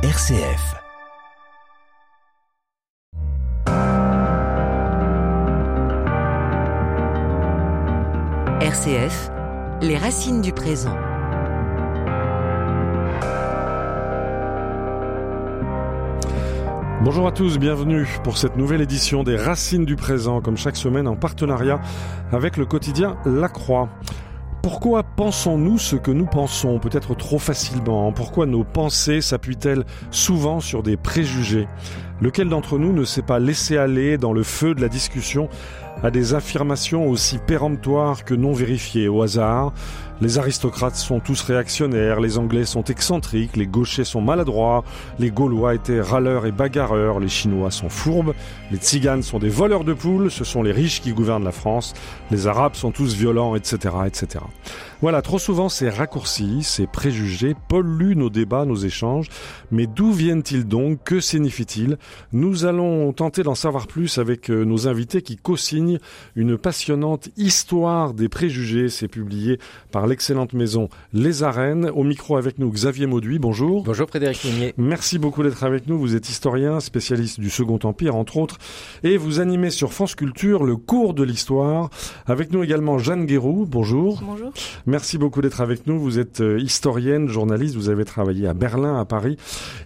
[0.00, 0.76] RCF.
[8.60, 9.30] RCF,
[9.82, 10.94] les racines du présent.
[17.02, 21.08] Bonjour à tous, bienvenue pour cette nouvelle édition des Racines du présent, comme chaque semaine
[21.08, 21.80] en partenariat
[22.30, 23.88] avec le quotidien La Croix.
[24.70, 28.12] Pourquoi pensons-nous ce que nous pensons, peut-être trop facilement?
[28.12, 31.66] Pourquoi nos pensées s'appuient-elles souvent sur des préjugés?
[32.20, 35.48] Lequel d'entre nous ne s'est pas laissé aller dans le feu de la discussion
[36.02, 39.72] à des affirmations aussi péremptoires que non vérifiées au hasard?
[40.20, 44.82] Les aristocrates sont tous réactionnaires, les Anglais sont excentriques, les gauchers sont maladroits,
[45.20, 48.34] les Gaulois étaient râleurs et bagarreurs, les Chinois sont fourbes,
[48.72, 51.94] les Tziganes sont des voleurs de poules, ce sont les riches qui gouvernent la France,
[52.32, 54.44] les Arabes sont tous violents, etc., etc.
[55.02, 59.28] Voilà, trop souvent ces raccourcis, ces préjugés polluent nos débats, nos échanges,
[59.70, 60.98] mais d'où viennent-ils donc?
[61.04, 61.96] Que signifient-ils?
[62.32, 65.98] Nous allons tenter d'en savoir plus avec euh, nos invités qui co-signent
[66.36, 69.58] une passionnante histoire des préjugés, c'est publié
[69.90, 71.90] par l'excellente maison Les Arènes.
[71.94, 73.84] Au micro avec nous, Xavier Mauduit, bonjour.
[73.84, 74.74] Bonjour Frédéric Mounier.
[74.76, 75.98] Merci beaucoup d'être avec nous.
[75.98, 78.58] Vous êtes historien, spécialiste du Second Empire, entre autres,
[79.02, 81.90] et vous animez sur France Culture le cours de l'histoire.
[82.26, 84.22] Avec nous également Jeanne Guéroux, bonjour.
[84.22, 84.52] Bonjour.
[84.86, 85.98] Merci beaucoup d'être avec nous.
[85.98, 89.36] Vous êtes euh, historienne, journaliste, vous avez travaillé à Berlin, à Paris,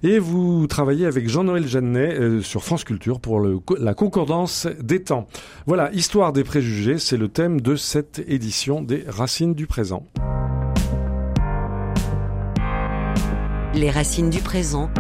[0.02, 5.27] et vous travaillez avec Jean-Noël Jeannet euh, sur France Culture pour la concordance des temps.
[5.66, 10.04] Voilà, Histoire des préjugés, c'est le thème de cette édition des Racines du présent.
[13.74, 14.91] Les racines du présent.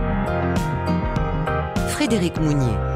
[1.88, 2.91] Frédéric Mounier.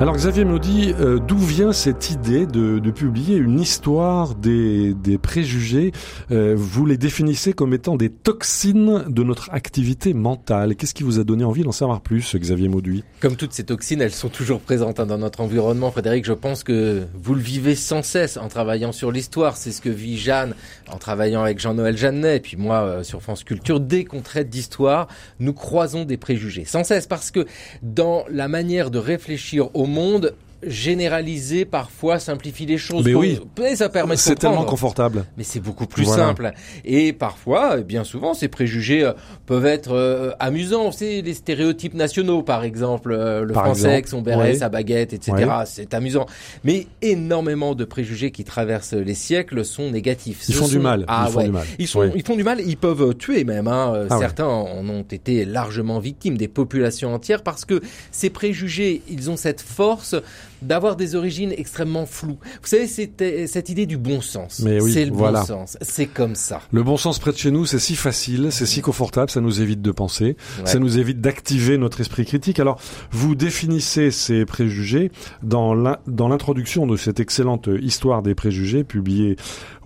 [0.00, 4.94] Alors Xavier me dit euh, d'où vient cette idée de, de, publier une histoire des,
[4.94, 5.92] des préjugés
[6.30, 10.74] euh, Vous les définissez comme étant des toxines de notre activité mentale.
[10.74, 13.04] Qu'est-ce qui vous a donné envie d'en savoir plus, Xavier Mauduit?
[13.20, 15.90] Comme toutes ces toxines, elles sont toujours présentes hein, dans notre environnement.
[15.90, 19.58] Frédéric, je pense que vous le vivez sans cesse en travaillant sur l'histoire.
[19.58, 20.54] C'est ce que vit Jeanne
[20.90, 23.80] en travaillant avec Jean-Noël Jeannet, et puis moi euh, sur France Culture.
[23.80, 25.08] Dès qu'on traite d'histoire,
[25.40, 27.44] nous croisons des préjugés sans cesse parce que
[27.82, 33.04] dans la manière de réfléchir au monde généraliser parfois simplie les choses.
[33.04, 33.38] Mais oui,
[33.74, 35.24] ça permet c'est tellement confortable.
[35.36, 36.26] Mais c'est beaucoup plus voilà.
[36.26, 36.52] simple.
[36.84, 39.12] Et parfois, bien souvent, ces préjugés euh,
[39.46, 40.92] peuvent être euh, amusants.
[40.92, 44.68] C'est les stéréotypes nationaux, par exemple, euh, le par français exemple, avec son béret, sa
[44.68, 45.50] baguette, etc.
[45.64, 46.26] C'est amusant.
[46.64, 50.44] Mais énormément de préjugés qui traversent les siècles sont négatifs.
[50.48, 50.72] Ils font sont...
[50.72, 51.04] du mal.
[51.08, 51.44] Ah, ils font ouais.
[51.44, 51.66] du mal.
[51.78, 52.10] Ils, sont, oui.
[52.14, 52.60] ils font du mal.
[52.60, 53.68] Ils peuvent tuer même.
[53.68, 54.06] Hein.
[54.10, 59.30] Ah Certains en ont été largement victimes, des populations entières, parce que ces préjugés, ils
[59.30, 60.14] ont cette force
[60.62, 62.38] d'avoir des origines extrêmement floues.
[62.60, 64.60] Vous savez, c'était cette idée du bon sens.
[64.64, 65.40] Mais oui, c'est le voilà.
[65.40, 65.78] bon sens.
[65.80, 66.60] C'est comme ça.
[66.72, 69.60] Le bon sens près de chez nous, c'est si facile, c'est si confortable, ça nous
[69.60, 70.66] évite de penser, Ouais.
[70.66, 72.60] ça nous évite d'activer notre esprit critique.
[72.60, 75.10] Alors, vous définissez ces préjugés
[75.42, 79.36] dans l'in- dans l'introduction de cette excellente histoire des préjugés publiée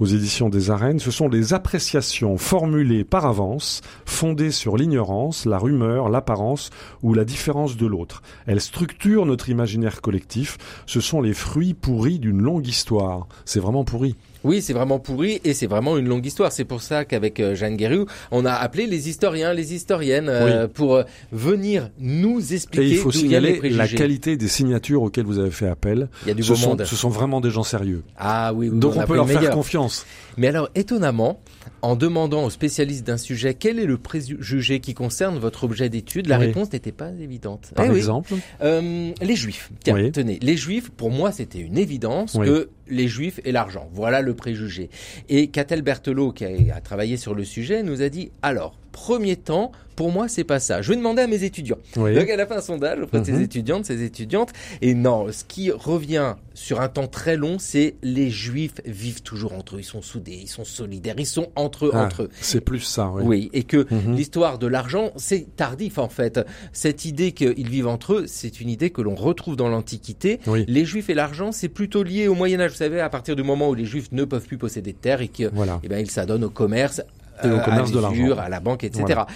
[0.00, 0.98] aux éditions des Arènes.
[0.98, 6.70] Ce sont des appréciations formulées par avance, fondées sur l'ignorance, la rumeur, l'apparence
[7.02, 8.22] ou la différence de l'autre.
[8.46, 10.58] Elles structurent notre imaginaire collectif.
[10.86, 13.26] Ce sont les fruits pourris d'une longue histoire.
[13.44, 14.16] C'est vraiment pourri.
[14.44, 16.52] Oui, c'est vraiment pourri et c'est vraiment une longue histoire.
[16.52, 20.68] C'est pour ça qu'avec euh, Jeanne Guériou, on a appelé les historiens, les historiennes euh,
[20.68, 25.38] pour euh, venir nous Et expliquer il faut signaler la qualité des signatures auxquelles vous
[25.38, 26.08] avez fait appel.
[26.22, 26.84] Il y a du ce, beau sont, monde.
[26.84, 28.02] ce sont vraiment des gens sérieux.
[28.16, 29.54] Ah oui, oui, Donc on, peut leur le faire meilleur.
[29.54, 30.06] confiance.
[30.36, 31.40] Mais alors, étonnamment,
[31.80, 36.26] en demandant aux spécialistes d'un sujet quel est le préjugé qui concerne votre objet d'étude,
[36.26, 36.46] la Oui.
[36.46, 37.70] réponse n'était pas évidente.
[37.74, 37.96] Par Eh oui.
[37.98, 39.70] exemple, Euh, les juifs.
[39.84, 43.88] Tiens, tenez, les juifs, pour moi, c'était une évidence que les juifs et l'argent.
[43.94, 44.90] Voilà le préjugé.
[45.28, 49.36] Et Catel Berthelot, qui a, a travaillé sur le sujet, nous a dit, alors, premier
[49.36, 50.82] temps, pour moi, c'est pas ça.
[50.82, 51.78] Je vais demander à mes étudiants.
[51.96, 52.14] oui.
[52.14, 53.42] Donc, elle a fait un sondage auprès de ses Mhm.
[53.42, 54.50] étudiantes, ses étudiantes.
[54.82, 59.52] Et non, ce qui revient sur un temps très long, c'est les juifs vivent toujours
[59.52, 59.80] entre eux.
[59.80, 62.30] Ils sont soudés, ils sont solidaires, ils sont entre eux, Ah, entre eux.
[62.40, 63.10] c'est plus ça.
[63.14, 63.22] Oui.
[63.24, 64.16] Oui, et que Mhm.
[64.16, 66.40] l'histoire de l'argent, c'est tardif en fait.
[66.72, 70.40] Cette idée qu'ils vivent entre eux, c'est une idée que l'on retrouve dans l'Antiquité.
[70.48, 70.64] Oui.
[70.66, 72.72] Les Juifs et l'argent, c'est plutôt lié au Moyen Âge.
[72.72, 75.20] Vous savez, à partir du moment où les Juifs ne peuvent plus posséder de terre
[75.20, 75.80] et que, Voilà.
[75.84, 77.00] eh ben, ils s'adonnent au commerce,
[77.42, 78.38] au euh, commerce à de l'argent.
[78.38, 79.02] à la banque, etc.
[79.06, 79.26] Voilà.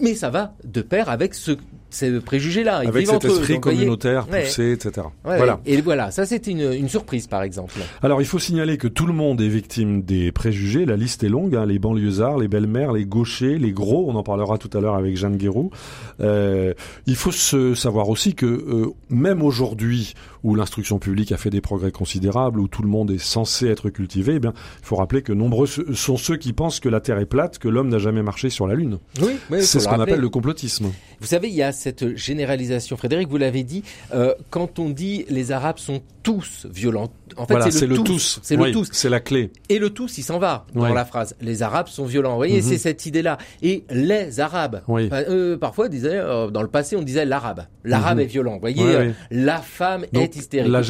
[0.00, 1.52] Mais ça va de pair avec ce,
[1.94, 2.82] ces préjugés-là.
[2.84, 3.28] Ils Avec cet eux.
[3.28, 4.44] esprit voyez, communautaire ouais.
[4.44, 5.06] poussé, etc.
[5.24, 5.60] ouais, voilà.
[5.66, 7.74] Et voilà, ça c'était une, une surprise par exemple.
[8.02, 10.84] Alors, il faut signaler que tout le monde est victime des préjugés.
[10.84, 11.54] La liste est longue.
[11.56, 11.66] hein.
[11.66, 14.06] Les banlieusards, les belles-mères, les gauchers, les gros.
[14.10, 15.70] On en parlera tout à l'heure avec Jeanne Guéroux.
[16.20, 16.74] Euh,
[17.06, 21.60] il faut se savoir aussi que euh, même aujourd'hui, où l'instruction publique a fait des
[21.60, 25.22] progrès considérables, où tout le monde est censé être cultivé, eh bien, il faut rappeler
[25.22, 28.22] que nombreux sont ceux qui pensent que la Terre est plate, que l'homme n'a jamais
[28.22, 28.98] marché sur la Lune.
[29.22, 30.86] Oui, c'est ce qu'on appelle le complotisme.
[31.20, 32.96] Vous savez, il y a cette généralisation.
[32.96, 33.84] Frédéric, vous l'avez dit,
[34.14, 38.40] euh, quand on dit les Arabes sont tous violents, en fait, c'est le, tous.
[38.42, 38.88] C'est le tous.
[38.92, 39.50] C'est la clé.
[39.68, 41.36] Et le tous, il s'en va dans la phrase.
[41.40, 42.30] Les Arabes sont violents.
[42.30, 42.68] Vous voyez, mhm.
[42.68, 43.38] c'est cette idée-là.
[43.62, 44.82] Et les Arabes.
[44.88, 47.66] Euh, parfois, disait, euh, dans le passé, on disait l'Arabe.
[47.84, 48.22] L'Arabe mhm.
[48.22, 48.54] est violent.
[48.54, 50.72] Vous voyez, la femme est hystérique.
[50.72, 50.82] La,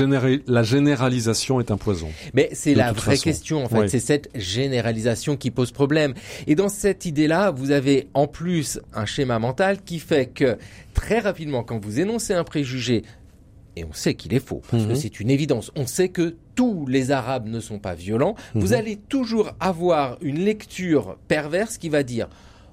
[0.46, 2.08] la, généralisation est un poison.
[2.34, 3.88] Mais c'est la vraie question, en fait.
[3.88, 6.14] C'est cette généralisation qui pose problème.
[6.46, 10.56] Et dans cette idée-là, vous avez en plus un schéma mental qui fait que
[10.94, 13.02] très rapidement, quand vous énoncez un préjugé,
[13.76, 14.96] et on sait qu'il est faux, parce que mhm.
[14.96, 18.74] c'est une évidence, on sait que tous les Arabes ne sont pas violents, vous mhm.
[18.74, 22.28] allez toujours avoir une lecture perverse qui va dire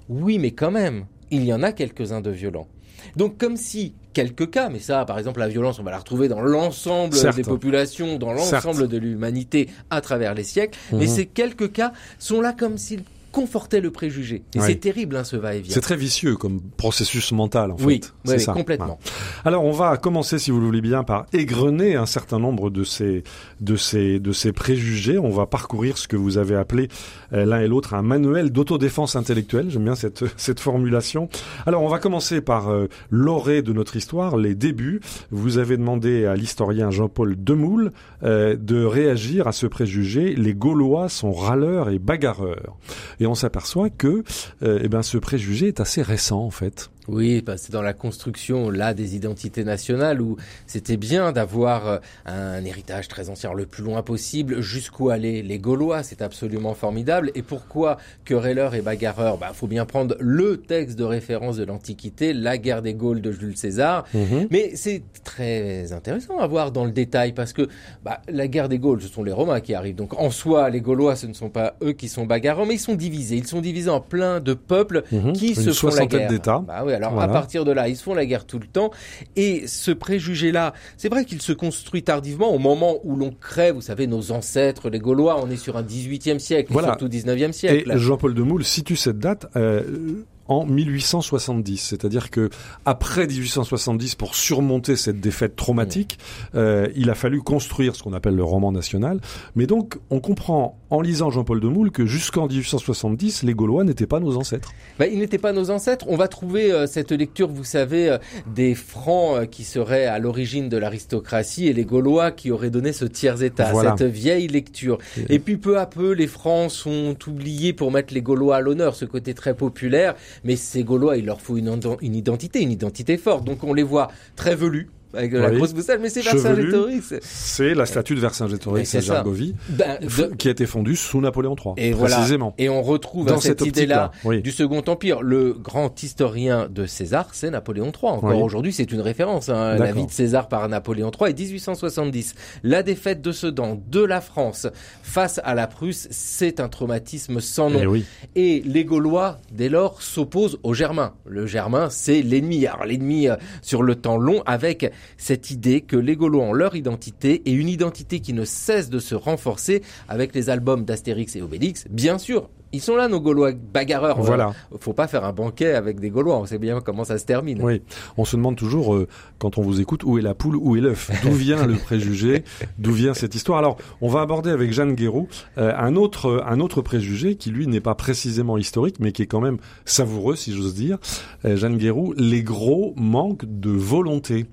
[0.08, 2.68] oui, mais quand même, il y en a quelques-uns de violents.
[3.16, 6.28] Donc comme si quelques cas, mais ça, par exemple, la violence, on va la retrouver
[6.28, 11.06] dans l'ensemble des populations, dans l'ensemble de l'humanité à travers les siècles, mais mhm.
[11.06, 14.44] ces quelques cas sont là comme s'ils confortait le préjugé.
[14.54, 15.72] Et c'est terrible, hein, ce va-et-vient.
[15.72, 18.12] C'est très vicieux comme processus mental, en oui, fait.
[18.30, 18.52] Oui, ça.
[18.52, 18.98] complètement.
[19.44, 22.84] Alors, on va commencer, si vous le voulez bien, par égrener un certain nombre de
[22.84, 23.24] ces,
[23.60, 25.18] de ces, de ces préjugés.
[25.18, 26.88] On va parcourir ce que vous avez appelé
[27.32, 29.70] euh, l'un et l'autre un manuel d'autodéfense intellectuelle.
[29.70, 31.28] J'aime bien cette, cette formulation.
[31.66, 35.00] Alors, on va commencer par euh, l'orée de notre histoire, les débuts.
[35.30, 37.92] Vous avez demandé à l'historien Jean-Paul Demoule
[38.22, 40.34] euh, de réagir à ce préjugé.
[40.34, 42.76] Les Gaulois sont râleurs et bagarreurs
[43.22, 44.24] et on s'aperçoit que
[44.62, 46.90] euh, eh ben, ce préjugé est assez récent en fait.
[47.08, 52.64] Oui, c'est dans la construction là des identités nationales où c'était bien d'avoir euh, un
[52.64, 57.32] héritage très ancien, le plus loin possible, jusqu'où aller les Gaulois, c'est absolument formidable.
[57.34, 59.36] Et pourquoi querelleur et bagarreur?
[59.38, 63.32] Bah, faut bien prendre le texte de référence de l'Antiquité, la guerre des Gaules de
[63.32, 64.04] Jules César.
[64.14, 64.46] Mhm.
[64.50, 67.68] Mais c'est très intéressant à voir dans le détail parce que
[68.04, 69.96] bah, la guerre des Gaules, ce sont les Romains qui arrivent.
[69.96, 72.80] Donc en soi, les Gaulois, ce ne sont pas eux qui sont bagarreurs, mais ils
[72.80, 73.36] sont divisés.
[73.36, 75.32] Ils sont divisés en plein de peuples mhm.
[75.32, 76.28] qui se font la guerre.
[76.28, 76.62] d'États.
[76.66, 78.90] Bah alors à partir de là, ils se font la guerre tout le temps.
[79.36, 83.80] Et ce préjugé-là, c'est vrai qu'il se construit tardivement au moment où l'on crée, vous
[83.80, 85.42] savez, nos ancêtres, les Gaulois.
[85.42, 86.88] On est sur un 18e siècle, voilà.
[86.88, 87.90] surtout 19e siècle.
[87.92, 89.46] Et Jean-Paul de Moule situe cette date.
[89.56, 91.78] Euh, en 1870.
[91.78, 92.50] C'est-à-dire que
[92.84, 96.18] après 1870, pour surmonter cette défaite traumatique,
[96.54, 99.20] euh, il a fallu construire ce qu'on appelle le roman national.
[99.56, 104.06] Mais donc, on comprend en lisant Jean-Paul de Moule que jusqu'en 1870, les Gaulois n'étaient
[104.06, 104.74] pas nos ancêtres.
[104.98, 106.04] Bah, ils n'étaient pas nos ancêtres.
[106.06, 110.18] On va trouver euh, cette lecture, vous savez, euh, des Francs euh, qui seraient à
[110.18, 114.98] l'origine de l'aristocratie et les Gaulois qui auraient donné ce tiers-état, cette vieille lecture.
[115.16, 115.36] Et...
[115.36, 118.94] et puis peu à peu, les Francs sont oubliés pour mettre les Gaulois à l'honneur,
[118.94, 123.16] ce côté très populaire mais ces Gaulois, il leur faut une, une identité, une identité
[123.16, 123.44] forte.
[123.44, 127.14] Donc on les voit très velus, avec la grosse moustache, mais c'est Vercingétorix.
[127.20, 129.98] C'est la statue de Vercingétorix à Gergovie, ben,
[130.38, 132.54] qui a été fondue sous Napoléon III, et précisément.
[132.58, 135.22] Et on retrouve dans cette, idée-là du Second Empire.
[135.22, 138.12] Le grand historien de César, c'est Napoléon III.
[138.12, 139.48] Encore aujourd'hui, c'est une référence.
[139.48, 141.30] Hein, la vie de César par Napoléon III.
[141.30, 144.66] Et 1870, la défaite de Sedan, de la France,
[145.02, 147.94] face à la Prusse, c'est un traumatisme sans nom.
[148.34, 151.14] Et, et les Gaulois, dès lors, s'opposent aux Germains.
[151.24, 152.66] Le Germain, c'est l'ennemi.
[152.66, 156.76] Alors l'ennemi euh, sur le temps long, avec cette idée que les Gaulois ont leur
[156.76, 161.42] identité et une identité qui ne cesse de se renforcer avec les albums d'Astérix et
[161.42, 161.86] Obélix.
[161.90, 164.20] Bien sûr, ils sont là, nos Gaulois bagarreurs.
[164.20, 164.52] Voilà.
[164.80, 166.38] Faut pas faire un banquet avec des Gaulois.
[166.38, 167.62] On sait bien comment ça se termine.
[167.62, 167.82] Oui.
[168.16, 169.06] On se demande toujours, euh,
[169.38, 171.10] quand on vous écoute, où est la poule, où est l'œuf?
[171.22, 172.44] D'où vient le préjugé?
[172.78, 173.58] D'où vient cette histoire?
[173.58, 175.28] Alors, on va aborder avec Jeanne Guéroux
[175.58, 179.26] euh, un autre un autre préjugé qui lui n'est pas précisément historique, mais qui est
[179.26, 180.98] quand même savoureux, si j'ose dire.
[181.44, 184.46] Euh, Jeanne Guéroux, les gros manquent de volonté.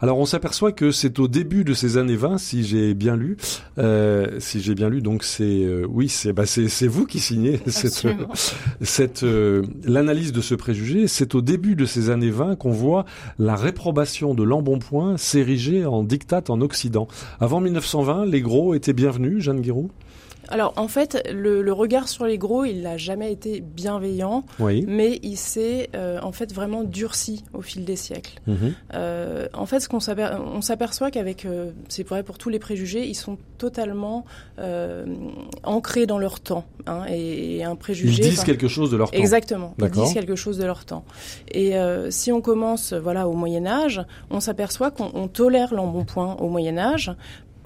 [0.00, 3.36] Alors on s'aperçoit que c'est au début de ces années 20, si j'ai bien lu,
[3.78, 7.60] euh, si j'ai bien lu, donc c'est euh, oui, c'est bah c'est vous qui signez
[7.66, 8.06] cette
[8.82, 11.08] cette euh, l'analyse de ce préjugé.
[11.08, 13.06] C'est au début de ces années 20 qu'on voit
[13.38, 17.08] la réprobation de l'embonpoint s'ériger en diktat en Occident.
[17.40, 19.90] Avant 1920, les gros étaient bienvenus, Jeanne Guiraud
[20.48, 25.36] alors en fait, le, regard sur les gros, il n'a jamais été bienveillant, mais il
[25.36, 28.40] s'est euh, en fait vraiment durci au fil des siècles.
[28.46, 28.74] Mhm.
[28.94, 30.00] Euh, en fait, ce qu'on
[30.60, 34.24] s'aperçoit qu'avec, euh, c'est vrai pour tous les préjugés, ils sont totalement
[35.62, 36.64] ancrés dans leur temps.
[36.86, 38.22] Hein, et, un préjugé.
[38.22, 39.18] Ils disent quelque chose de leur temps.
[39.18, 39.74] Exactement.
[39.78, 41.04] Ils disent quelque chose de leur temps.
[41.50, 41.74] Et
[42.10, 47.12] si on commence, voilà, au Moyen Âge, on s'aperçoit qu'on tolère l'embonpoint au Moyen Âge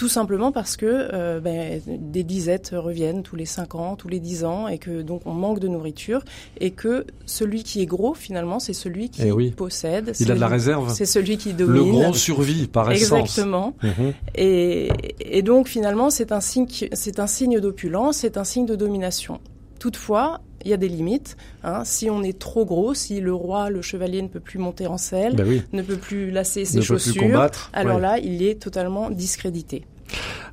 [0.01, 4.45] tout simplement parce que ben, des disettes reviennent tous les 5 ans, tous les 10
[4.47, 6.25] ans, et que donc on manque de nourriture,
[6.59, 10.13] et que celui qui est gros, finalement, c'est celui qui eh possède.
[10.19, 10.91] Il a de la réserve.
[10.91, 11.75] C'est celui qui domine.
[11.75, 13.21] Le gros survit par essence.
[13.21, 13.75] Exactement.
[13.83, 14.15] Mhm.
[14.37, 14.89] et,
[15.21, 19.39] et donc finalement, c'est un signe, c'est un signe d'opulence, c'est un signe de domination.
[19.81, 21.37] Toutefois, il y a des limites.
[21.65, 21.85] Hein.
[21.85, 24.99] Si on est trop gros, si le roi, le chevalier ne peut plus monter en
[24.99, 29.85] selle, ben ne peut plus lasser ses chaussures, alors là, il est totalement discrédité.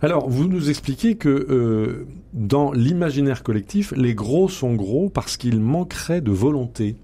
[0.01, 5.59] Alors, vous nous expliquez que euh, dans l'imaginaire collectif, les gros sont gros parce qu'ils
[5.59, 6.95] manqueraient de volonté.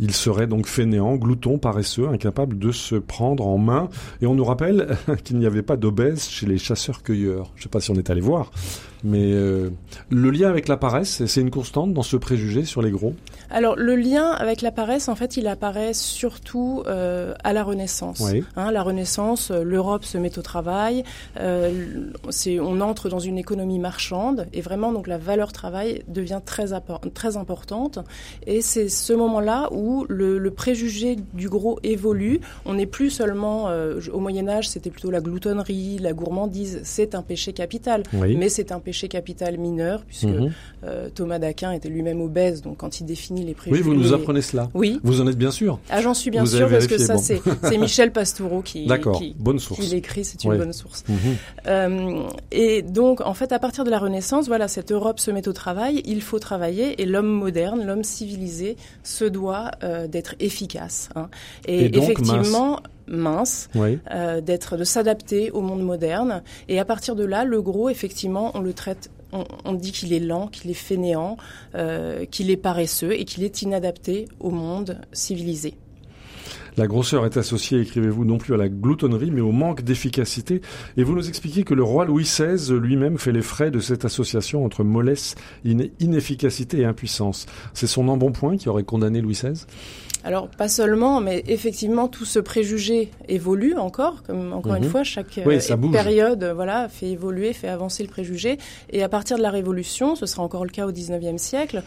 [0.00, 3.88] Il serait donc fainéant, glouton, paresseux, incapable de se prendre en main.
[4.22, 7.52] Et on nous rappelle qu'il n'y avait pas d'obèse chez les chasseurs-cueilleurs.
[7.54, 8.50] Je ne sais pas si on est allé voir,
[9.04, 9.68] mais euh,
[10.08, 13.14] le lien avec la paresse, c'est une constante dans ce préjugé sur les gros?
[13.50, 18.24] Alors le lien avec la paresse, en fait, il apparaît surtout euh, à la Renaissance.
[18.56, 21.04] Hein, la Renaissance, euh, l'Europe se met au travail,
[21.38, 26.68] on entre dans une économie marchande et vraiment donc la valeur travail devient très,
[27.12, 27.98] très importante.
[28.46, 32.40] Et c'est ce moment-là où le, préjugé du gros évolue.
[32.64, 33.68] On n'est plus seulement
[34.12, 36.80] au Moyen Âge, c'était plutôt la gloutonnerie, la gourmandise.
[36.84, 40.52] C'est un péché capital, mais c'est un péché capital mineur, puisque mhm.
[40.84, 43.82] euh, Thomas d'Aquin était lui-même obèse, donc quand il définit les préjugés...
[43.82, 44.68] Oui, vous nous apprenez cela.
[44.74, 45.00] Oui.
[45.02, 45.78] Vous en êtes bien sûr.
[45.90, 48.86] Ah, j'en suis bien sûr, parce que ça, c'est Michel Pastoureau qui,
[49.18, 49.80] qui, bonne source.
[49.80, 51.04] qui l'écrit, c'est une bonne source.
[51.08, 51.16] Mhm.
[51.66, 55.48] Euh, et donc, en fait, à partir de la Renaissance, voilà, cette Europe se met
[55.48, 61.08] au travail, il faut travailler, et l'homme moderne, l'homme civilisé, se doit euh, d'être efficace.
[61.16, 61.28] Hein.
[61.66, 62.80] Et, effectivement mince,
[63.10, 66.42] euh, d'être, de s'adapter au monde moderne.
[66.68, 69.10] Et à partir de là, le gros, effectivement, on le traite,
[69.64, 71.36] on, dit qu'il est lent, qu'il est fainéant,
[71.74, 75.74] euh, qu'il est paresseux et qu'il est inadapté au monde civilisé.
[76.76, 80.60] La grosseur est associée, écrivez-vous, non plus à la gloutonnerie, mais au manque d'efficacité.
[80.96, 84.04] Et vous nous expliquez que le roi Louis XVI lui-même fait les frais de cette
[84.04, 87.46] association entre mollesse, inefficacité et impuissance.
[87.74, 89.66] C'est son embonpoint qui aurait condamné Louis XVI
[90.24, 94.22] alors pas seulement, mais effectivement tout ce préjugé évolue encore.
[94.22, 94.90] Comme encore une mhm.
[94.90, 98.58] fois, chaque euh, période, voilà, fait évoluer, fait avancer le préjugé.
[98.90, 101.82] Et à partir de la Révolution, ce sera encore le cas au XIXe siècle,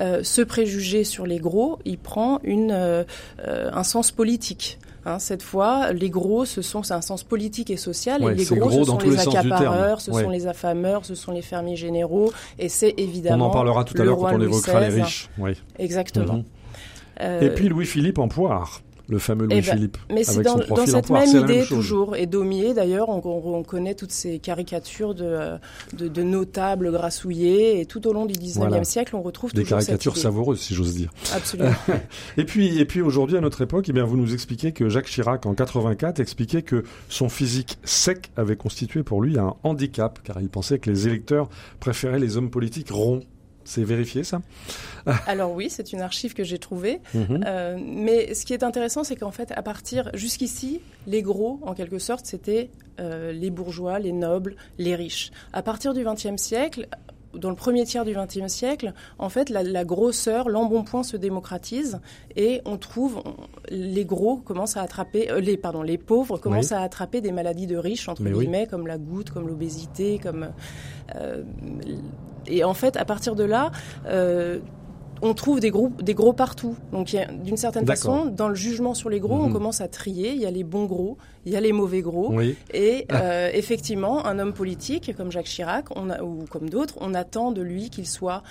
[0.00, 3.04] euh, ce préjugé sur les gros, il prend une euh,
[3.46, 4.78] un sens politique.
[5.04, 8.44] Hein, cette fois, les gros, ce sont c'est un sens politique et social, et les
[8.44, 12.68] gros, ce sont les accapareurs, ce sont les affameurs, ce sont les fermiers généraux, et
[12.68, 13.46] c'est évidemment.
[13.46, 15.28] On en parlera tout à l'heure quand on évoquera les riches.
[15.38, 15.60] Oui.
[15.78, 16.34] Exactement.
[16.34, 16.44] Mhm.
[17.40, 19.98] Et puis Louis-Philippe en poire le fameux eh ben, Louis-Philippe.
[20.12, 22.16] mais c'est dans, cette même idée toujours.
[22.16, 25.58] Et Daumier, d'ailleurs, on, connaît toutes ces caricatures de,
[25.92, 27.80] de, notables grassouillés.
[27.80, 31.10] Et tout au long du 19e siècle, on retrouve Des caricatures savoureuses, si j'ose dire.
[31.34, 31.74] Absolument.
[32.36, 35.06] et puis, et puis aujourd'hui, à notre époque, eh bien, vous nous expliquez que Jacques
[35.06, 40.40] Chirac, en 84, expliquait que son physique sec avait constitué pour lui un handicap, car
[40.40, 41.48] il pensait que les électeurs
[41.80, 43.20] préféraient les hommes politiques ronds.
[43.72, 44.42] C'est vérifié ça
[45.26, 47.00] Alors oui, c'est une archive que j'ai trouvée.
[47.14, 47.42] Mhm.
[47.46, 51.72] Euh, mais ce qui est intéressant, c'est qu'en fait, à partir jusqu'ici, les gros, en
[51.72, 52.68] quelque sorte, c'était
[53.00, 55.30] euh, les bourgeois, les nobles, les riches.
[55.54, 56.86] À partir du XXe siècle,
[57.34, 62.00] dans le premier tiers du XXe siècle, en fait, la, grosseur, l'embonpoint se démocratise
[62.36, 63.22] et on trouve
[63.68, 67.66] les gros commencent à attraper, euh, les pardon, les pauvres commencent à attraper des maladies
[67.66, 70.48] de riches entre guillemets, comme la goutte, comme l'obésité, comme
[72.46, 73.70] et en fait, à partir de là,
[74.06, 74.58] euh,
[75.22, 76.76] on trouve des, groupes, des gros partout.
[76.92, 79.52] Donc, d'une certaine façon, dans le jugement sur les gros, on mhm.
[79.52, 80.32] commence à trier.
[80.32, 82.34] Il y a les bons gros, il y a les mauvais gros.
[82.74, 87.14] Et euh, effectivement, un homme politique comme Jacques Chirac, on a, ou comme d'autres, on
[87.14, 88.42] attend de lui qu'il soit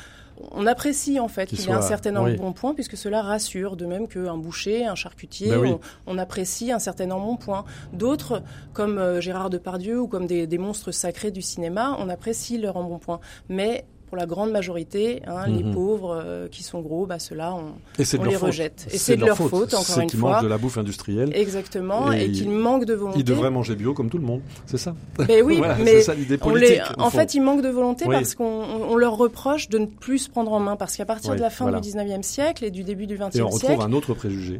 [0.51, 3.75] on apprécie en fait qu'il ait un certain nombre de bons points puisque cela rassure,
[3.75, 7.65] de même qu'un boucher, un charcutier, ben on, apprécie un certain nombre de bons points.
[7.93, 8.41] D'autres,
[8.73, 13.19] comme euh, Gérard Depardieu ou comme des, monstres sacrés du cinéma, on apprécie leur embonpoint.
[13.49, 15.73] Mais pour la grande majorité, hein, les mhm.
[15.73, 17.75] pauvres euh, qui sont gros, bah, ceux-là, on,
[18.25, 18.85] les rejette.
[18.91, 20.31] Et c'est de, leur faute, encore une fois.
[20.31, 21.31] mangent de la bouffe industrielle.
[21.33, 23.19] Exactement, et, qu'ils manquent de volonté.
[23.19, 24.93] Ils devraient manger bio comme tout le monde, c'est ça
[25.29, 29.69] Mais oui, mais ça, politique, en fait, ils manquent de volonté parce qu'on leur reproche
[29.69, 32.21] de ne plus se prendre en main, parce qu'à partir de la fin du 19e
[32.21, 33.37] siècle et du début du 20e siècle...
[33.37, 34.59] Et on retrouve un autre préjugé.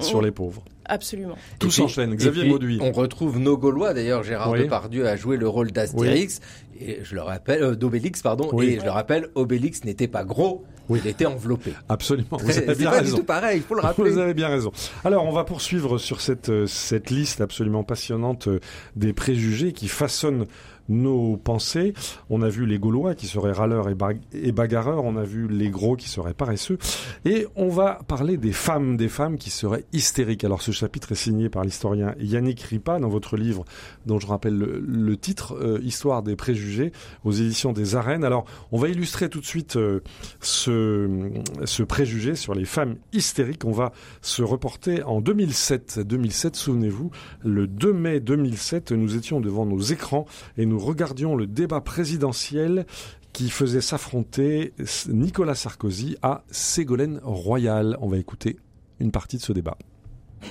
[0.00, 0.64] sur les pauvres.
[0.88, 1.36] Absolument.
[1.58, 2.14] Tout s'enchaîne.
[2.14, 2.78] Xavier Mauduit.
[2.80, 3.94] On retrouve nos Gaulois.
[3.94, 6.40] D'ailleurs, Gérard Depardieu a joué le rôle d'Astérix.
[6.80, 8.56] Et je le rappelle, euh, d'Obélix, pardon.
[8.60, 10.64] Et je le rappelle, Obélix n'était pas gros.
[10.90, 11.74] Il était enveloppé.
[11.88, 12.38] Absolument.
[12.38, 13.16] Vous avez bien pas raison.
[13.16, 14.10] du tout pareil, il faut le rappeler.
[14.10, 14.72] Vous avez bien raison.
[15.04, 18.60] Alors, on va poursuivre sur cette, euh, cette liste absolument passionnante euh,
[18.96, 20.46] des préjugés qui façonnent
[20.88, 21.92] nos pensées.
[22.30, 25.96] On a vu les Gaulois qui seraient râleurs et, bagarreurs, on a vu les gros
[25.96, 26.78] qui seraient paresseux,
[27.24, 30.44] et on va parler des femmes, des femmes qui seraient hystériques.
[30.44, 33.64] Alors ce chapitre est signé par l'historien Yannick Ripa dans votre livre,
[34.06, 36.92] dont je rappelle le, titre, euh, Histoire des préjugés,
[37.24, 38.24] aux éditions des Arènes.
[38.24, 40.00] Alors on va illustrer tout de suite euh,
[40.40, 41.30] ce,
[41.64, 43.64] ce préjugé sur les femmes hystériques.
[43.64, 43.92] On va
[44.22, 46.00] se reporter en 2007.
[46.00, 47.10] 2007, souvenez-vous,
[47.44, 50.26] le 2 mai 2007, nous étions devant nos écrans
[50.56, 52.86] et nous regardions le débat présidentiel
[53.32, 54.74] qui faisait s'affronter
[55.08, 57.98] Nicolas Sarkozy à Ségolène Royal.
[58.00, 58.58] On va écouter
[59.00, 59.76] une partie de ce débat.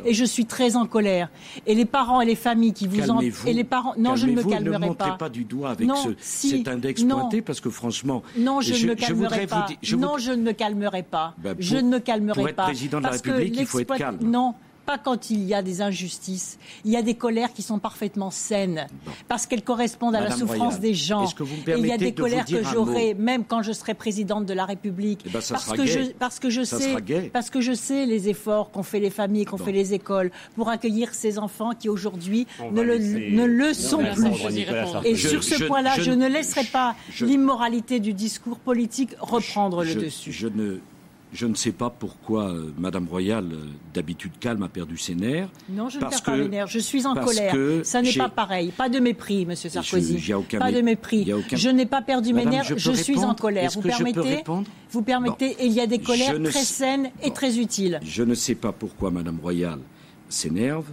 [0.03, 1.29] Et je suis très en colère.
[1.65, 3.22] Et les parents et les familles qui vous en...
[3.22, 5.29] et les parents non je ne me calmerai ne montrez pas.
[5.29, 9.48] du doigt avec ce, cet index pointé parce que franchement non je, ne me calmerai
[9.48, 9.67] pas.
[9.98, 11.36] non je ne me calmerai pas.
[11.38, 14.19] Ben, je ne me calmerai pour être président de la République il faut être calme.
[14.22, 14.55] Non
[14.88, 16.58] pas quand il y a des injustices.
[16.86, 18.88] Il y a des colères qui sont parfaitement saines,
[19.27, 21.25] parce qu'elles correspondent à la souffrance des gens.
[21.67, 24.65] Et il y a des colères que j'aurai, même quand je serai présidente de la
[24.65, 26.96] République, eh ben, parce, que je, parce que je sais,
[27.34, 30.70] parce que je sais les efforts qu'ont fait les familles, qu'ont fait les écoles pour
[30.70, 34.32] accueillir ces enfants qui aujourd'hui ne le, ne le sont plus.
[35.03, 40.32] Et sur ce point-là, je, ne laisserai pas l'immoralité du discours politique reprendre le dessus.
[40.32, 40.79] Je ne
[41.34, 45.50] je ne sais pas pourquoi euh, Madame Royal, euh, d'habitude calme, a perdu ses nerfs.
[45.69, 46.67] Non, je ne perds pas mes nerfs.
[46.67, 47.53] Je suis en colère.
[47.84, 48.72] Ça n'est pas pareil.
[48.72, 50.34] Pas de mépris, Monsieur Sarkozy.
[50.57, 51.29] pas de mépris.
[51.51, 52.63] Je n'ai pas perdu mes nerfs.
[52.75, 53.69] Je, suis en colère.
[53.72, 54.43] Vous permettez
[54.91, 58.00] Vous permettez Et il y a des colères très saines et très utiles.
[58.03, 59.79] Je ne sais pas pourquoi Madame Royal
[60.29, 60.86] s'énerve.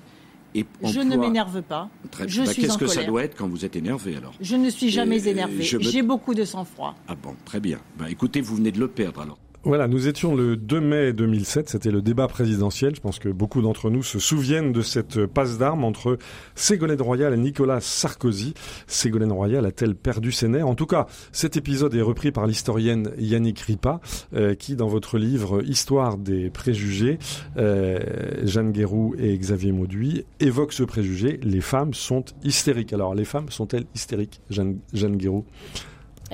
[0.56, 1.88] Et je ne m'énerve pas.
[2.26, 4.34] Je bah, Qu'est-ce que ça doit être quand vous êtes énervé alors?
[4.40, 5.62] Je ne suis jamais énervé.
[5.62, 6.94] J'ai beaucoup de sang-froid.
[7.08, 7.78] Ah bon, très bien.
[7.98, 9.38] Bah, écoutez, vous venez de le perdre alors.
[9.66, 12.94] Voilà, nous étions le 2 mai 2007, c'était le débat présidentiel.
[12.94, 16.18] Je pense que beaucoup d'entre nous se souviennent de cette passe d'armes entre
[16.54, 18.52] Ségolène Royal et Nicolas Sarkozy.
[18.86, 20.68] Ségolène Royal a-t-elle perdu ses nerfs?
[20.68, 24.00] En tout cas, cet épisode est repris par l'historienne Yannick Ripa,
[24.34, 27.18] euh, qui, dans votre livre Histoire des préjugés,
[27.56, 28.00] euh,
[28.42, 31.40] Jeanne Guéroux et Xavier Mauduit, évoquent ce préjugé.
[31.42, 32.92] Les femmes sont hystériques.
[32.92, 35.46] Alors, les femmes sont-elles hystériques, Jeanne, Jeanne Guéroux?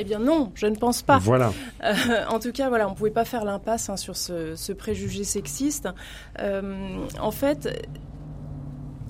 [0.01, 1.19] Eh bien non, je ne pense pas.
[1.19, 1.53] Voilà.
[1.85, 1.93] Euh,
[2.29, 5.89] en tout cas, voilà, on ne pouvait pas faire l'impasse hein, sur ce, préjugé sexiste.
[6.39, 7.69] Euh, en fait,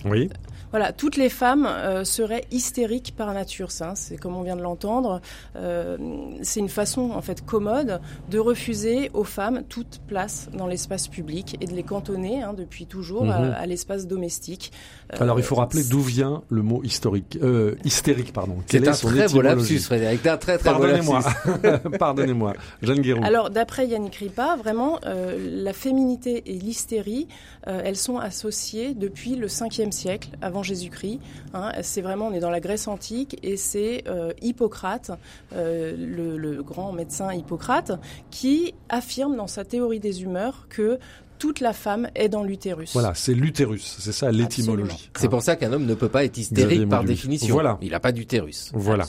[0.04, 0.30] oui.
[0.70, 3.70] Voilà, toutes les femmes euh, seraient hystériques par nature.
[3.70, 5.20] Ça, c'est comme on vient de l'entendre.
[5.56, 5.96] Euh,
[6.42, 8.00] c'est une façon en fait commode
[8.30, 12.86] de refuser aux femmes toute place dans l'espace public et de les cantonner hein, depuis
[12.86, 13.68] toujours à, mhm.
[13.68, 14.72] l'espace domestique.
[15.12, 17.38] Euh, Alors il faut rappeler d'où vient le mot historique,
[17.84, 18.56] hystérique, pardon.
[18.66, 20.24] C'est un très beau lapsus, Frédéric.
[20.26, 21.20] Un très très Pardonnez-moi.
[21.98, 23.24] Pardonnez-moi, Jeanne Guéroux.
[23.24, 27.26] Alors d'après Yannick Ripa, vraiment la féminité et l'hystérie,
[27.66, 31.20] elles sont associées depuis le 5e siècle avant Jésus-Christ.
[31.54, 31.72] Hein.
[31.82, 35.10] c'est vraiment, on est dans la Grèce antique et c'est euh, Hippocrate,
[35.54, 37.92] euh, le, grand médecin Hippocrate,
[38.30, 40.98] qui affirme dans sa théorie des humeurs que
[41.38, 42.92] toute la femme est dans l'utérus.
[42.92, 45.10] Voilà, c'est l'utérus, c'est ça l'étymologie.
[45.16, 47.54] C'est pour ça qu'un homme ne peut pas être hystérique par définition.
[47.54, 47.78] Voilà.
[47.80, 48.70] Il n'a pas d'utérus.
[48.74, 49.06] Voilà.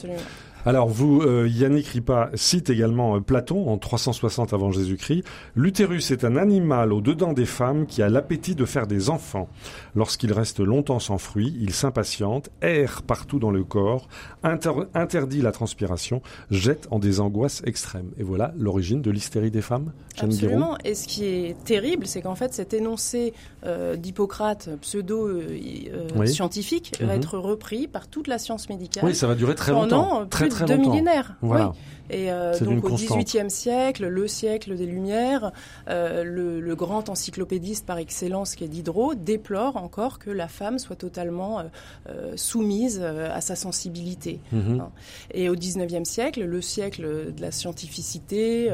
[0.66, 5.24] Alors vous, euh, Yannick Ripa cite également euh, Platon en 360 avant Jésus-Christ.
[5.56, 9.50] L'utérus est un animal au-dedans des femmes qui a l'appétit de faire des enfants.
[9.96, 14.08] Lorsqu'il reste longtemps sans fruit, il s'impatiente, erre partout dans le corps,
[14.44, 16.22] interdit la transpiration,
[16.52, 18.12] jette en des angoisses extrêmes.
[18.18, 19.92] Et voilà l'origine de l'hystérie des femmes.
[20.20, 20.78] Absolument.
[20.84, 23.34] Et ce qui est terrible, c'est qu'en fait cet énoncé
[23.66, 27.20] euh, d'Hippocrate pseudo-scientifique va mhm.
[27.20, 29.06] être repris par toute la science médicale.
[29.06, 30.26] Oui, ça va durer très longtemps.
[30.28, 31.36] Très, de deux millénaires.
[31.42, 31.74] Voilà.
[32.12, 35.52] Et euh, donc au XVIIIe siècle, le siècle des Lumières,
[35.90, 40.96] euh, le, grand encyclopédiste par excellence qui est Diderot déplore encore que la femme soit
[40.96, 44.40] totalement euh, soumise à sa sensibilité.
[44.52, 44.80] Mhm.
[44.80, 44.92] Hein.
[45.34, 48.72] Et au XIXe siècle, le siècle de la scientificité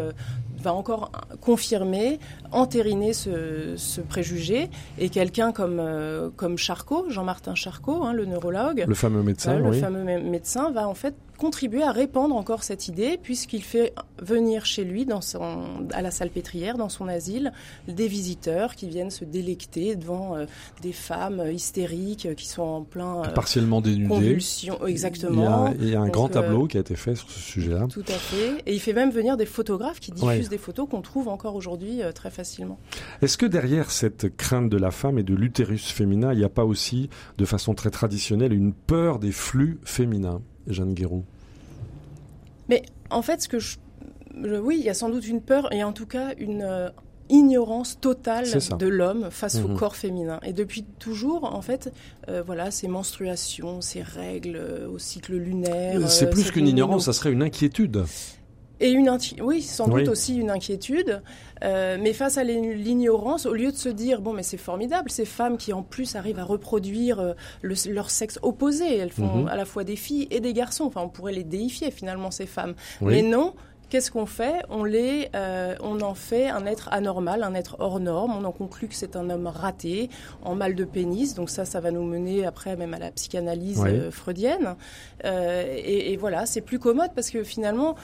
[0.57, 1.11] va encore
[1.41, 2.19] confirmer,
[2.51, 4.69] entériner ce, préjugé.
[4.99, 5.81] Et quelqu'un comme,
[6.35, 10.93] comme Charcot, Jean-Martin Charcot, hein, le neurologue, le fameux médecin, le fameux médecin va en
[10.93, 16.01] fait contribuer à répandre encore cette idée puisqu'il fait venir chez lui, dans son, à
[16.01, 17.51] la salle pétrière, dans son asile,
[17.87, 20.45] des visiteurs qui viennent se délecter devant euh,
[20.81, 24.37] des femmes hystériques qui sont en plein euh, partiellement dénudées.
[24.85, 25.73] Exactement.
[25.79, 27.87] Il y a, un grand euh, tableau qui a été fait sur ce sujet-là.
[27.89, 28.63] Tout à fait.
[28.65, 32.01] Et il fait même venir des photographes qui diffusent des photos qu'on trouve encore aujourd'hui
[32.13, 32.79] très facilement.
[33.21, 36.49] Est-ce que derrière cette crainte de la femme et de l'utérus féminin, il n'y a
[36.49, 40.41] pas aussi, de façon très traditionnelle, une peur des flux féminins?
[40.67, 41.23] Jeanne Guéroux
[42.69, 43.77] Mais en fait, ce que je...
[44.35, 46.89] Oui, il y a sans doute une peur et en tout cas une, euh,
[47.29, 48.45] ignorance totale
[48.79, 49.77] de l'homme face au mhm.
[49.77, 50.39] corps féminin.
[50.43, 51.91] Et depuis toujours, en fait,
[52.29, 56.09] euh, voilà, ces menstruations, ces règles euh, au cycle lunaire.
[56.09, 58.05] C'est plus qu'une ignorance, ça serait une inquiétude.
[58.79, 59.09] Et une
[59.41, 61.23] oui, sans doute aussi une inquiétude.
[61.63, 65.25] Euh, mais face à l'ignorance, au lieu de se dire bon, mais c'est formidable, ces
[65.25, 69.47] femmes qui en plus arrivent à reproduire euh, leur sexe opposé, elles font mhm.
[69.47, 70.85] à la fois des filles et des garçons.
[70.85, 72.75] Enfin, on pourrait les déifier finalement ces femmes.
[73.01, 73.53] Mais non,
[73.89, 74.63] Qu'est-ce qu'on fait?
[74.69, 78.33] On, les, euh, on en fait un être anormal, un être hors norme.
[78.37, 80.09] On en conclut que c'est un homme raté,
[80.43, 81.35] en mal de pénis.
[81.35, 84.75] Donc ça, ça va nous mener après même à la psychanalyse freudienne.
[85.23, 87.95] et, et, voilà, c'est plus commode parce que finalement,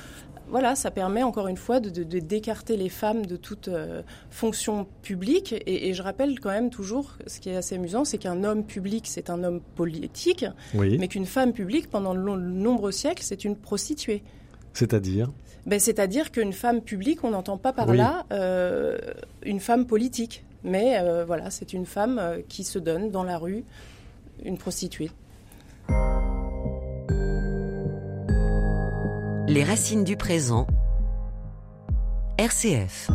[0.49, 5.56] voilà, ça permet encore une fois de, d'écarter les femmes de toute euh, fonction publique.
[5.65, 9.06] Et, je rappelle quand même toujours, ce qui est assez amusant, c'est qu'un homme public,
[9.08, 14.23] c'est un homme politique, mais qu'une femme publique, pendant de nombreux siècles, c'est une prostituée.
[14.73, 15.32] C'est-à-dire?
[15.65, 18.97] Ben, C'est-à-dire qu'une femme publique, on n'entend pas par là euh,
[19.43, 20.43] une femme politique.
[20.63, 23.63] Mais euh, voilà, c'est une femme qui se donne dans la rue,
[24.43, 25.12] une prostituée.
[29.53, 30.65] Les racines du présent.
[32.39, 33.07] RCF.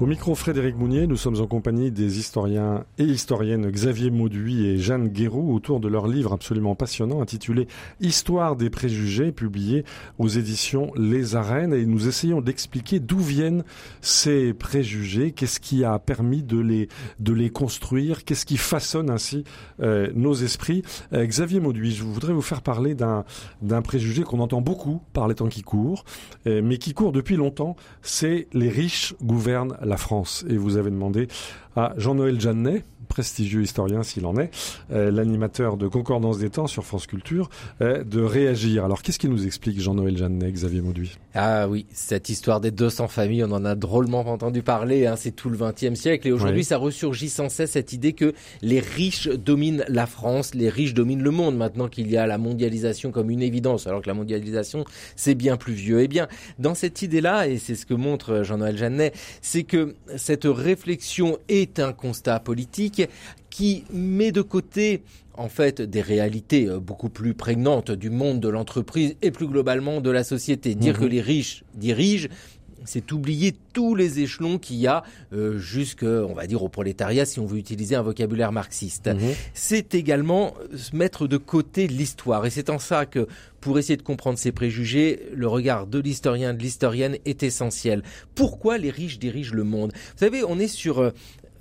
[0.00, 4.78] Au micro Frédéric Mounier, nous sommes en compagnie des historiens et historiennes Xavier Mauduit et
[4.78, 7.68] Jeanne Guéroux autour de leur livre absolument passionnant intitulé
[8.00, 9.84] Histoire des préjugés, publié
[10.16, 11.74] aux éditions Les Arènes.
[11.74, 13.62] Et nous essayons d'expliquer d'où viennent
[14.00, 19.44] ces préjugés, qu'est-ce qui a permis de les, de les construire, qu'est-ce qui façonne ainsi
[19.82, 20.82] euh, nos esprits.
[21.12, 23.24] Euh, Xavier Mauduit, je voudrais vous faire parler d'un,
[23.82, 26.06] préjugé qu'on entend beaucoup par les temps qui courent,
[26.46, 30.44] euh, mais qui court depuis longtemps, c'est les riches gouvernent la France.
[30.48, 31.28] Et vous avez demandé
[31.76, 34.50] à Jean-Noël Jeannet, prestigieux historien s'il en est,
[34.92, 37.50] euh, l'animateur de Concordance des temps sur France Culture,
[37.82, 38.84] euh, de réagir.
[38.84, 41.18] Alors qu'est-ce qu'il nous explique Jean-Noël Jeannet, Xavier Mauduit?
[41.34, 45.32] Ah oui, cette histoire des 200 familles, on en a drôlement entendu parler, hein, c'est
[45.32, 49.28] tout le XXe siècle et aujourd'hui ça ressurgit sans cesse cette idée que les riches
[49.28, 53.30] dominent la France, les riches dominent le monde maintenant qu'il y a la mondialisation comme
[53.30, 54.84] une évidence, alors que la mondialisation
[55.16, 56.00] c'est bien plus vieux.
[56.00, 56.28] Eh bien,
[56.60, 61.78] dans cette idée-là, et c'est ce que montre Jean-Noël Jeannet, c'est que cette réflexion est
[61.78, 63.02] un constat politique
[63.50, 65.02] qui met de côté
[65.34, 70.00] en fait des réalités euh, beaucoup plus prégnantes du monde de l'entreprise et plus globalement
[70.00, 70.74] de la société.
[70.74, 71.00] Dire mhm.
[71.00, 72.28] que les riches dirigent,
[72.84, 77.24] c'est oublier tous les échelons qu'il y a euh, jusque, on va dire, au prolétariat,
[77.24, 79.08] si on veut utiliser un vocabulaire marxiste.
[79.08, 79.34] Mhm.
[79.54, 80.54] C'est également
[80.92, 82.46] mettre de côté l'histoire.
[82.46, 83.26] Et c'est en ça que,
[83.60, 88.02] pour essayer de comprendre ces préjugés, le regard de l'historien, de l'historienne est essentiel.
[88.34, 89.92] Pourquoi les riches dirigent le monde?
[89.94, 91.10] Vous savez, on est sur euh,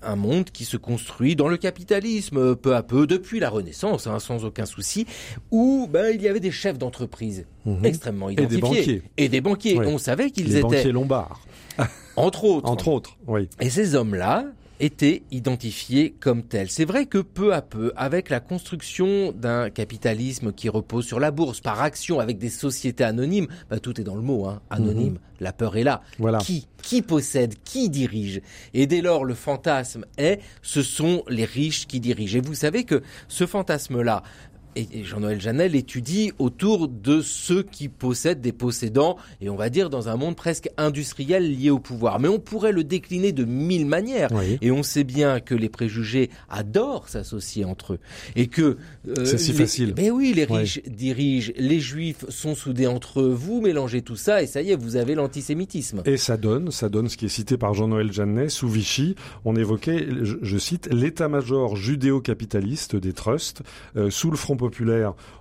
[0.02, 4.08] un monde qui se construit dans le capitalisme euh, peu à peu depuis la Renaissance,
[4.08, 5.06] hein, sans aucun souci,
[5.52, 7.86] où ben, il y avait des chefs d'entreprise mhm.
[7.86, 9.04] extrêmement identifiés et des banquiers.
[9.18, 9.80] Et des banquiers.
[9.80, 11.42] On savait qu'ils étaient banquiers lombards.
[12.16, 12.70] Entre autres.
[12.70, 13.48] Entre autres, oui.
[13.62, 14.46] Et ces hommes-là,
[14.80, 16.70] étaient identifiés comme tels.
[16.70, 21.32] C'est vrai que peu à peu, avec la construction d'un capitalisme qui repose sur la
[21.32, 25.14] bourse, par action avec des sociétés anonymes, bah, tout est dans le mot, hein, anonyme,
[25.14, 25.20] mhm.
[25.40, 26.02] la peur est là.
[26.18, 26.40] Voilà.
[26.40, 28.42] Qui Qui possède Qui dirige?
[28.74, 32.38] Et dès lors, le fantasme est, ce sont les riches qui dirigent.
[32.38, 34.24] Et vous savez que ce fantasme-là,
[34.94, 39.90] et Jean-Noël Janel étudie autour de ceux qui possèdent des possédants, et on va dire
[39.90, 42.20] dans un monde presque industriel lié au pouvoir.
[42.20, 44.30] Mais on pourrait le décliner de mille manières.
[44.62, 48.00] Et on sait bien que les préjugés adorent s'associer entre eux.
[48.36, 48.78] Et que...
[49.08, 49.94] Euh, C'est si facile.
[49.98, 54.42] Mais oui, les riches dirigent, les juifs sont soudés entre eux, vous mélangez tout ça,
[54.42, 56.02] et ça y est, vous avez l'antisémitisme.
[56.06, 59.16] Et ça donne, ça donne ce qui est cité par Jean-Noël Jeannet, sous Vichy,
[59.46, 63.62] on évoquait, je, cite, l'état-major judéo-capitaliste des trusts,
[63.96, 64.69] euh, sous le Front populaire,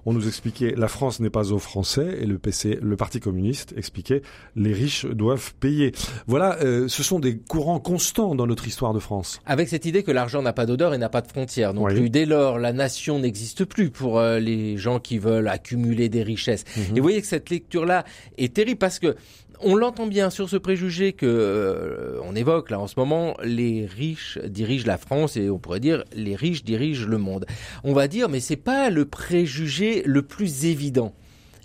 [0.06, 3.74] on nous expliquait la France n'est pas aux Français et le PC, le Parti communiste
[3.76, 4.22] expliquait
[4.56, 5.92] les riches doivent payer.
[6.26, 9.40] Voilà, euh, ce sont des courants constants dans notre histoire de France.
[9.46, 12.10] Avec cette idée que l'argent n'a pas d'odeur et n'a pas de frontières plus.
[12.10, 16.64] Dès lors, la nation n'existe plus pour euh, les gens qui veulent accumuler des richesses.
[16.76, 16.96] Mhm.
[16.96, 18.04] Et vous voyez que cette lecture-là
[18.36, 19.16] est terrible parce que
[19.60, 23.86] on l'entend bien sur ce préjugé que euh, on évoque là en ce moment, les
[23.86, 27.46] riches dirigent la France et on pourrait dire les riches dirigent le monde.
[27.84, 31.14] On va dire mais c'est pas le préjugé le plus évident.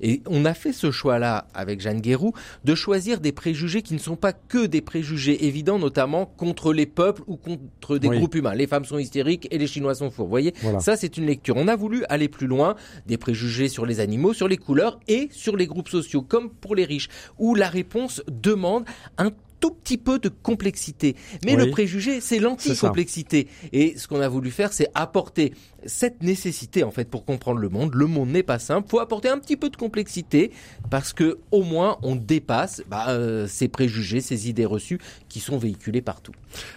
[0.03, 2.33] Et on a fait ce choix-là avec Jeanne Guérou
[2.65, 6.85] de choisir des préjugés qui ne sont pas que des préjugés évidents, notamment contre les
[6.85, 8.53] peuples ou contre des groupes humains.
[8.53, 10.23] Les femmes sont hystériques et les Chinois sont fous.
[10.23, 11.55] Vous voyez, ça c'est une lecture.
[11.55, 12.75] On a voulu aller plus loin,
[13.07, 16.75] des préjugés sur les animaux, sur les couleurs et sur les groupes sociaux, comme pour
[16.75, 17.07] les riches,
[17.39, 18.83] où la réponse demande
[19.17, 19.31] un
[19.63, 21.15] tout petit peu de complexité.
[21.45, 23.47] Mais le préjugé, c'est l'anti-complexité.
[23.71, 25.53] Et ce qu'on a voulu faire, c'est apporter
[25.85, 27.95] cette nécessité en fait pour comprendre le monde.
[27.95, 28.89] Le monde n'est pas simple.
[28.89, 30.51] Faut apporter un petit peu de complexité
[30.89, 34.99] parce que au moins on dépasse bah, euh, ces préjugés, ces idées reçues
[35.29, 36.33] qui sont véhiculées partout.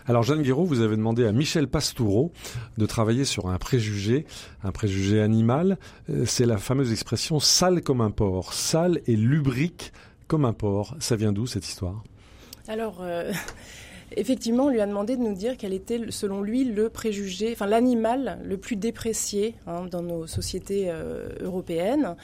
[0.06, 2.30] Alors Jeanne Guéraud, vous avez demandé à Michel Pastoureau
[2.78, 4.26] de travailler sur un préjugé,
[4.62, 5.76] un préjugé animal.
[6.08, 9.92] Euh, c'est la fameuse expression sale comme un porc, sale et lubrique
[10.28, 10.94] comme un porc.
[11.00, 12.04] Ça vient d'où cette histoire?
[12.68, 12.98] Alors.
[13.00, 13.32] Euh,
[14.14, 17.66] Effectivement, on lui a demandé de nous dire quel était, selon lui, le préjugé, enfin
[17.66, 22.14] l'animal le plus déprécié hein, dans nos sociétés euh, européennes.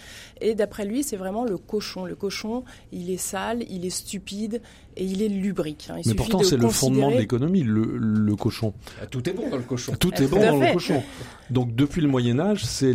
[0.41, 2.05] Et d'après lui, c'est vraiment le cochon.
[2.05, 4.63] Le cochon, il est sale, il est stupide
[4.97, 5.89] et il est lubrique.
[5.91, 6.01] Hein.
[6.07, 8.75] Mais pourtant, c'est le fondement de l'économie, le, cochon.
[9.03, 9.95] Ah, tout est bon dans le cochon.
[9.99, 11.03] Tout est bon dans le cochon.
[11.51, 12.95] Donc depuis le Moyen Âge, c'est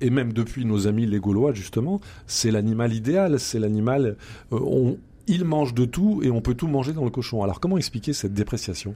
[0.00, 3.40] et, même depuis nos amis les Gaulois justement, c'est l'animal idéal.
[3.40, 4.16] C'est l'animal.
[4.52, 4.96] Euh,
[5.28, 7.42] il mange de tout et on peut tout manger dans le cochon.
[7.42, 8.94] Alors comment expliquer cette dépréciation?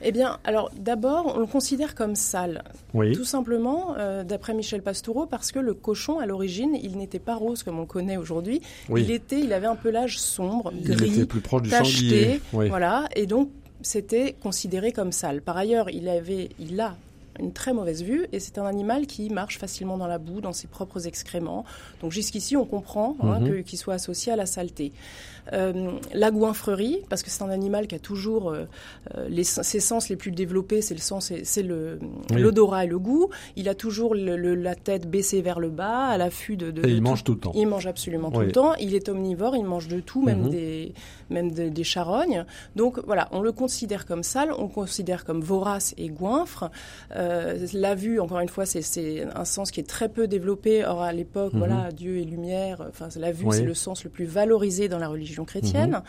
[0.00, 2.62] Eh bien, alors d'abord, on le considère comme sale.
[2.94, 3.12] Oui.
[3.16, 7.34] Tout simplement, euh, d'après Michel Pastoureau, parce que le cochon, à l'origine, il n'était pas
[7.34, 8.60] rose comme on connaît aujourd'hui.
[8.96, 13.08] Il était, il avait un pelage sombre, gris, il était plus proche du tacheté, voilà,
[13.16, 15.42] et donc c'était considéré comme sale.
[15.42, 16.96] Par ailleurs, il avait, il a
[17.38, 20.52] une très mauvaise vue et c'est un animal qui marche facilement dans la boue, dans
[20.52, 21.64] ses propres excréments.
[22.00, 23.62] Donc jusqu'ici, on comprend hein, mhm.
[23.62, 24.92] qu'il soit associé à la saleté.
[25.52, 28.64] Euh, la goinfrerie, parce que c'est un animal qui a toujours euh,
[29.16, 33.28] euh, les, ses sens les plus développés, c'est le sens, c'est l'odorat et le goût.
[33.56, 36.92] Il a toujours le, la tête baissée vers le bas, à l'affût de, de, Et
[36.92, 37.52] il mange tout le temps.
[37.54, 38.74] Il mange absolument tout le temps.
[38.74, 40.50] Il est omnivore, il mange de tout, même mhm.
[40.50, 40.94] des
[41.30, 42.46] même des charognes.
[42.74, 46.70] Donc voilà, on le considère comme sale, on le considère comme vorace et goinfre.
[47.14, 50.84] la vue, encore une fois, c'est un sens qui est très peu développé.
[50.84, 51.58] Or à l'époque, mhm.
[51.58, 52.84] voilà, Dieu et lumière.
[52.88, 55.90] Enfin, la vue, c'est le sens le plus valorisé dans la religion chrétienne.
[55.90, 56.02] Mhm.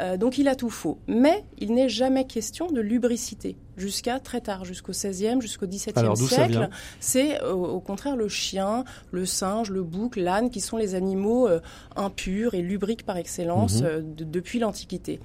[0.00, 0.98] Euh, donc il a tout faux.
[1.06, 6.68] Mais il n'est jamais question de lubricité jusqu'à très tard, jusqu'au 16e, jusqu'au 17e siècle.
[7.00, 11.60] C'est au, contraire le chien, le singe, le bouc, l'âne qui sont les animaux euh,
[11.96, 13.86] impurs et lubriques par excellence mhm.
[13.86, 15.20] euh, depuis l'Antiquité.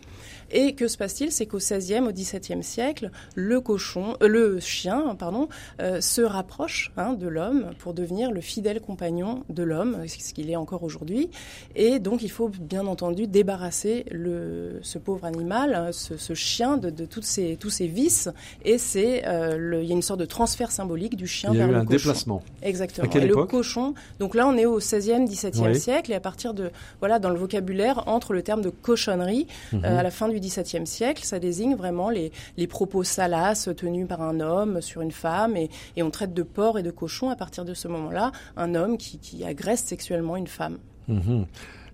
[0.52, 1.32] Et que se passe-t-il?
[1.32, 5.48] C'est qu'au XVIe, au XVIIe siècle, le cochon, euh, le chien, pardon,
[5.82, 10.50] euh, se rapproche hein, de l'homme pour devenir le fidèle compagnon de l'homme, ce qu'il
[10.50, 11.30] est encore aujourd'hui.
[11.76, 16.90] Et donc, il faut bien entendu débarrasser le, ce pauvre animal, hein, ce, chien, de,
[16.90, 18.30] de, toutes ces, tous ses vices.
[18.66, 21.74] Et c'est, euh, il y a une sorte de transfert symbolique du chien vers le
[21.74, 21.74] cochon.
[21.74, 22.44] Il y a eu un déplacement.
[22.62, 23.10] Exactement.
[23.12, 23.94] et le cochon.
[24.20, 27.38] Donc là, on est au XVIe, XVIIe siècle, et à partir de, voilà, dans le
[27.38, 29.86] vocabulaire entre le terme de cochonnerie mhm.
[29.86, 32.32] à la fin du XVIIe siècle, ça désigne vraiment les,
[32.68, 35.70] propos salaces tenus par un homme sur une femme, et,
[36.02, 39.20] on traite de porc et de cochon à partir de ce moment-là un homme qui,
[39.44, 40.78] agresse sexuellement une femme.
[41.08, 41.46] Mhm.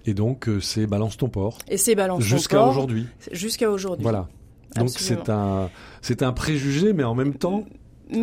[0.05, 1.57] Et donc, euh, c'est balance ton porc.
[1.67, 2.37] Et c'est balance ton porc.
[2.37, 3.07] Jusqu'à aujourd'hui.
[3.31, 4.03] Jusqu'à aujourd'hui.
[4.03, 4.27] Voilà.
[4.75, 5.69] Donc c'est un,
[6.01, 7.65] c'est un préjugé, mais en même temps,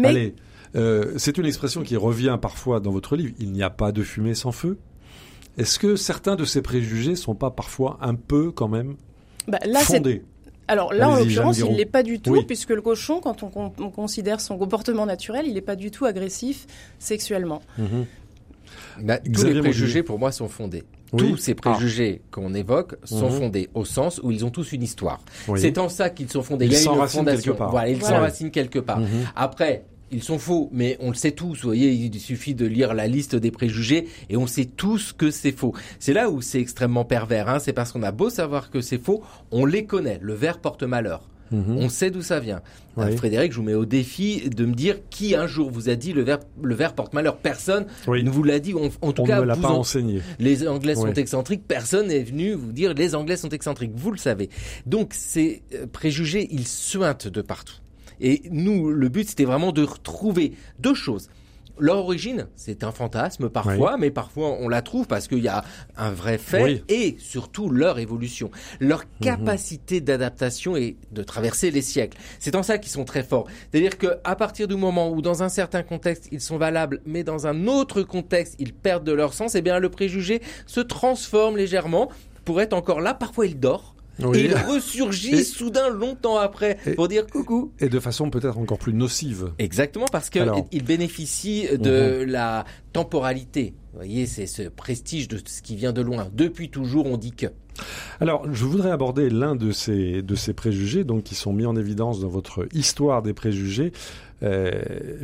[0.05, 0.35] allez,
[0.75, 3.35] euh, c'est une expression qui revient parfois dans votre livre.
[3.39, 4.79] Il n'y a pas de fumée sans feu.
[5.59, 8.97] Est-ce que certains de ces préjugés sont pas parfois un peu quand même
[9.49, 10.23] bah, là, fondés?
[10.69, 14.41] Alors là, en l'occurrence, il l'est pas du tout, puisque le cochon, quand on, considère
[14.41, 16.67] son comportement naturel, il n'est pas du tout agressif
[16.99, 17.61] sexuellement.
[17.77, 18.07] Mhm.
[19.03, 20.85] Bah, tous les préjugés, pour moi, sont fondés.
[21.17, 22.29] Tous ces préjugés ah.
[22.31, 23.39] qu'on évoque sont mhm.
[23.39, 25.21] fondés au sens où ils ont tous une histoire.
[25.57, 26.67] C'est en ça qu'ils sont fondés.
[26.67, 27.57] Ils a une fondation.
[27.71, 29.01] Voilà, ils s'enracinent quelque part.
[29.37, 31.63] Après, ils sont faux, mais on le sait tous.
[31.63, 35.31] Vous voyez, il suffit de lire la liste des préjugés et on sait tous que
[35.31, 35.75] c'est faux.
[35.99, 37.49] C'est là où c'est extrêmement pervers.
[37.49, 37.59] Hein.
[37.59, 40.19] C'est parce qu'on a beau savoir que c'est faux, on les connaît.
[40.21, 41.23] Le verre porte malheur.
[41.53, 41.77] Mhm.
[41.79, 42.63] On sait d'où ça vient.
[43.17, 46.13] Frédéric, je vous mets au défi de me dire qui un jour vous a dit
[46.13, 47.37] le verre, le porte malheur.
[47.39, 48.75] Personne ne vous l'a dit.
[48.75, 50.21] en tout cas, ne l'a pas enseigné.
[50.39, 51.63] Les Anglais sont excentriques.
[51.67, 53.93] Personne n'est venu vous dire les Anglais sont excentriques.
[53.95, 54.51] Vous le savez.
[54.87, 57.77] Donc ces euh, préjugés, ils suintent de partout.
[58.21, 61.29] Et nous, le but, c'était vraiment de retrouver deux choses.
[61.79, 65.65] Leur origine, c'est un fantasme parfois, mais parfois on la trouve parce qu'il y a
[65.97, 69.07] un vrai fait et surtout leur évolution, leur mhm.
[69.23, 72.19] capacité d'adaptation et de traverser les siècles.
[72.39, 73.47] C'est en ça qu'ils sont très forts.
[73.71, 77.47] C'est-à-dire qu'à partir du moment où dans un certain contexte ils sont valables, mais dans
[77.47, 82.11] un autre contexte ils perdent de leur sens, eh bien le préjugé se transforme légèrement
[82.45, 83.15] pour être encore là.
[83.15, 83.95] Parfois il dort,
[84.35, 87.73] et il ressurgit soudain longtemps après pour dire coucou.
[87.81, 89.53] Et de façon peut-être encore plus nocive.
[89.59, 92.31] Exactement, parce qu'il bénéficie de mhm.
[92.31, 93.75] la temporalité.
[93.93, 96.29] Vous voyez, c'est ce prestige de ce qui vient de loin.
[96.33, 97.47] Depuis toujours, on dit que.
[98.21, 101.77] Alors, je voudrais aborder l'un de ces, de ces préjugés, donc qui sont mis en
[101.77, 103.93] évidence dans votre histoire des préjugés.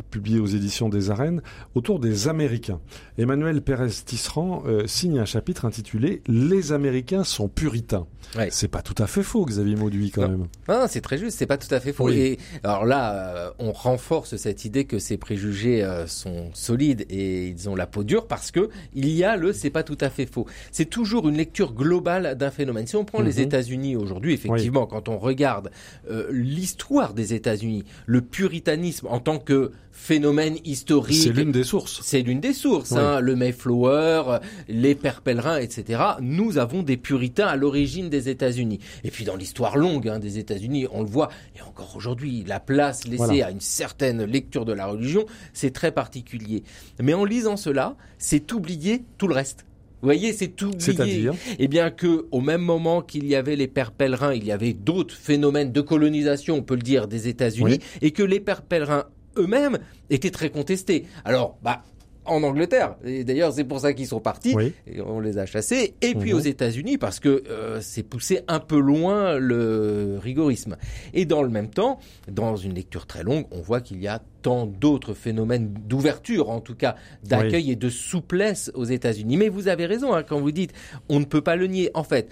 [0.09, 1.41] Publié aux éditions des Arènes,
[1.75, 2.79] autour des Américains.
[3.17, 8.07] Emmanuel Pérez Tisserand signe un chapitre intitulé Les Américains sont puritains.
[8.49, 10.47] C'est pas tout à fait faux, Xavier Mauduit, quand même.
[10.67, 12.09] Non, c'est très juste, c'est pas tout à fait faux.
[12.09, 17.75] Et alors là, on renforce cette idée que ces préjugés sont solides et ils ont
[17.75, 20.45] la peau dure parce que il y a le c'est pas tout à fait faux.
[20.71, 22.87] C'est toujours une lecture globale d'un phénomène.
[22.87, 23.43] Si on prend les mhm.
[23.43, 25.71] États-Unis aujourd'hui, effectivement, quand on regarde
[26.09, 31.17] euh, l'histoire des États-Unis, le puritanisme en tant que phénomène historique.
[31.21, 31.99] C'est l'une des sources.
[32.03, 32.93] C'est l'une des sources.
[32.93, 36.01] Hein, le Mayflower, les pères pèlerins, etc.
[36.21, 38.79] Nous avons des puritains à l'origine des États-Unis.
[39.03, 42.59] Et puis dans l'histoire longue hein, des États-Unis, on le voit, et encore aujourd'hui, la
[42.59, 46.63] place laissée à une certaine lecture de la religion, c'est très particulier.
[47.01, 49.65] Mais en lisant cela, c'est oublier tout le reste.
[50.01, 51.29] Vous voyez, c'est tout oublié.
[51.59, 54.73] Eh bien que, au même moment qu'il y avait les pères pèlerins, il y avait
[54.73, 59.05] d'autres phénomènes de colonisation, on peut le dire, des États-Unis, et que les pères pèlerins
[59.37, 61.05] eux-mêmes étaient très contestés.
[61.25, 61.83] Alors, bah,
[62.25, 62.95] en Angleterre.
[63.03, 64.55] Et d'ailleurs, c'est pour ça qu'ils sont partis.
[64.87, 65.95] Et on les a chassés.
[66.01, 66.37] Et puis mhm.
[66.37, 70.77] aux États-Unis, parce que euh, c'est poussé un peu loin le rigorisme.
[71.13, 71.99] Et dans le même temps,
[72.31, 76.61] dans une lecture très longue, on voit qu'il y a tant d'autres phénomènes d'ouverture, en
[76.61, 79.37] tout cas d'accueil et de souplesse aux États-Unis.
[79.37, 80.73] Mais vous avez raison hein, quand vous dites
[81.09, 81.89] on ne peut pas le nier.
[81.93, 82.29] En fait,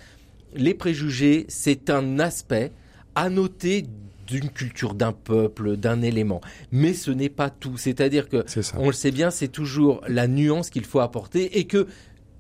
[0.56, 2.71] les préjugés, c'est un aspect
[3.15, 3.86] à noter
[4.27, 6.41] d'une culture d'un peuple, d'un élément.
[6.71, 7.77] Mais ce n'est pas tout.
[7.77, 8.45] C'est-à-dire que,
[8.77, 11.87] on le sait bien, c'est toujours la nuance qu'il faut apporter et que,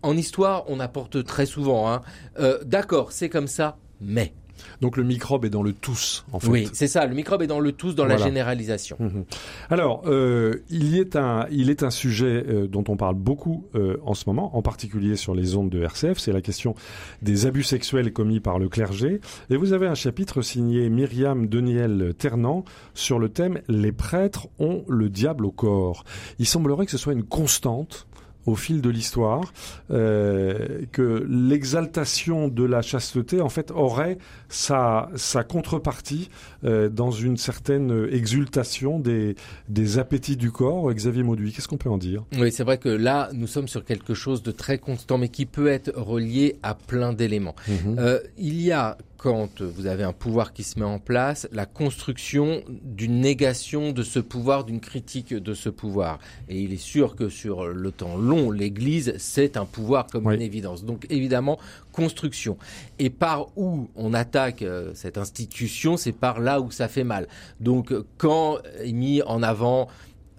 [0.03, 1.91] en histoire, on apporte très souvent.
[1.91, 2.01] Hein.
[2.39, 4.33] Euh, d'accord, c'est comme ça, mais.
[4.81, 6.49] Donc le microbe est dans le tous, en fait.
[6.49, 7.05] Oui, c'est ça.
[7.05, 8.97] Le microbe est dans le tous, dans la généralisation.
[8.99, 9.25] Mhm.
[9.69, 13.65] Alors, euh, il, y est un, il est un sujet euh, dont on parle beaucoup
[13.75, 16.17] euh, en ce moment, en particulier sur les ondes de RCF.
[16.17, 16.75] C'est la question
[17.21, 19.21] des abus sexuels commis par le clergé.
[19.49, 24.83] Et vous avez un chapitre signé Myriam Deniel Ternant sur le thème Les prêtres ont
[24.87, 26.03] le diable au corps.
[26.39, 28.06] Il semblerait que ce soit une constante
[28.47, 29.53] au fil de l'histoire,
[29.91, 34.17] euh, que l'exaltation de la chasteté, en fait, aurait
[34.49, 36.29] sa, sa contrepartie
[36.63, 39.35] euh, dans une certaine exultation des,
[39.67, 40.91] des appétits du corps.
[40.91, 42.23] Xavier Mauduit, qu'est-ce qu'on peut en dire?
[42.39, 45.45] Oui, c'est vrai que là, nous sommes sur quelque chose de très constant, mais qui
[45.45, 47.55] peut être relié à plein d'éléments.
[47.67, 47.97] Mhm.
[47.99, 51.65] Euh, il y a quand vous avez un pouvoir qui se met en place, la
[51.65, 56.19] construction d'une négation de ce pouvoir, d'une critique de ce pouvoir.
[56.49, 60.41] Et il est sûr que sur le temps long, l'Église, c'est un pouvoir comme une
[60.41, 60.85] évidence.
[60.85, 61.57] Donc évidemment,
[61.91, 62.57] construction.
[62.99, 67.27] Et par où on attaque euh, cette institution, c'est par là où ça fait mal.
[67.59, 69.87] Donc quand est mis en avant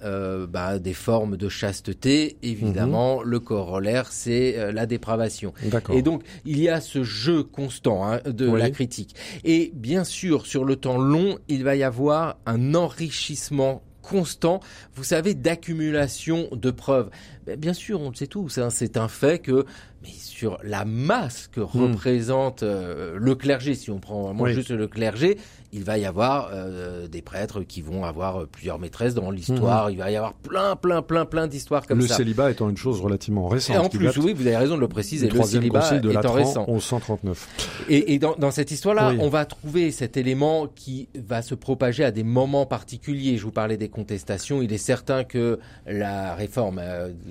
[0.05, 3.27] euh, bah, des formes de chasteté, évidemment, mhm.
[3.27, 5.53] le corollaire, c'est euh, la dépravation.
[5.93, 9.15] Et donc, il y a ce jeu constant hein, de la critique.
[9.45, 14.61] Et bien sûr, sur le temps long, il va y avoir un enrichissement constant,
[14.95, 17.11] vous savez, d'accumulation de preuves.
[17.57, 19.65] Bien sûr, on le sait tous, hein, c'est un fait que
[20.03, 21.65] mais sur la masse que hmm.
[21.65, 25.39] représente euh, le clergé, si on prend vraiment juste le clergé,
[25.73, 29.89] il va y avoir euh, des prêtres qui vont avoir euh, plusieurs maîtresses dans l'histoire.
[29.89, 29.93] Hmm.
[29.93, 32.15] Il va y avoir plein, plein, plein, plein d'histoires comme ça.
[32.15, 33.75] Le célibat étant une chose relativement récente.
[33.75, 35.29] Et en plus, oui, vous avez raison de le préciser.
[35.29, 36.65] Le, célibat de étant récent.
[36.69, 37.87] 1139.
[37.89, 42.05] Et, et dans, dans, cette histoire-là, on va trouver cet élément qui va se propager
[42.05, 43.37] à des moments particuliers.
[43.37, 44.63] Je vous parlais des contestations.
[44.63, 46.81] Il est certain que la réforme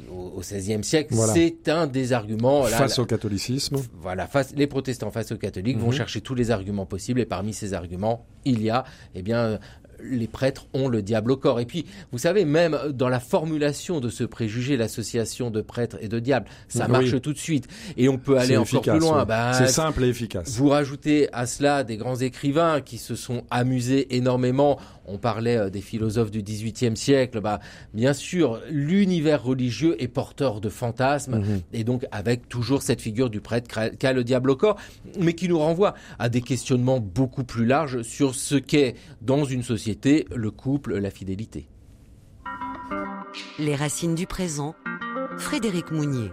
[0.10, 3.78] au XVIe siècle, c'est un des arguments face au catholicisme.
[4.02, 5.94] Voilà, face, les protestants face aux catholiques vont mhm.
[5.94, 8.84] chercher tous les arguments possibles et parmi ces arguments, il y a
[9.16, 9.60] eh bien
[10.04, 11.60] les prêtres ont le diable au corps.
[11.60, 16.08] Et puis, vous savez, même dans la formulation de ce préjugé, l'association de prêtres et
[16.08, 17.68] de diable, ça marche tout de suite.
[17.98, 19.26] Et on peut aller encore plus loin.
[19.26, 20.58] Bah, c'est simple et efficace.
[20.58, 25.70] Vous rajoutez à cela des grands écrivains qui se sont amusés énormément on parlait euh,
[25.70, 27.40] des philosophes du XVIIIe siècle.
[27.42, 27.60] Bah,
[27.94, 31.62] bien sûr, l'univers religieux est porteur de fantasmes, mhm.
[31.74, 34.78] et donc avec toujours cette figure du prêtre qu'a le diable au corps,
[35.20, 39.64] mais qui nous renvoie à des questionnements beaucoup plus larges sur ce qu'est dans une
[39.64, 39.87] société
[40.36, 41.70] le couple, la fidélité.
[43.58, 44.76] Les racines du présent,
[45.38, 46.30] Frédéric Mounier.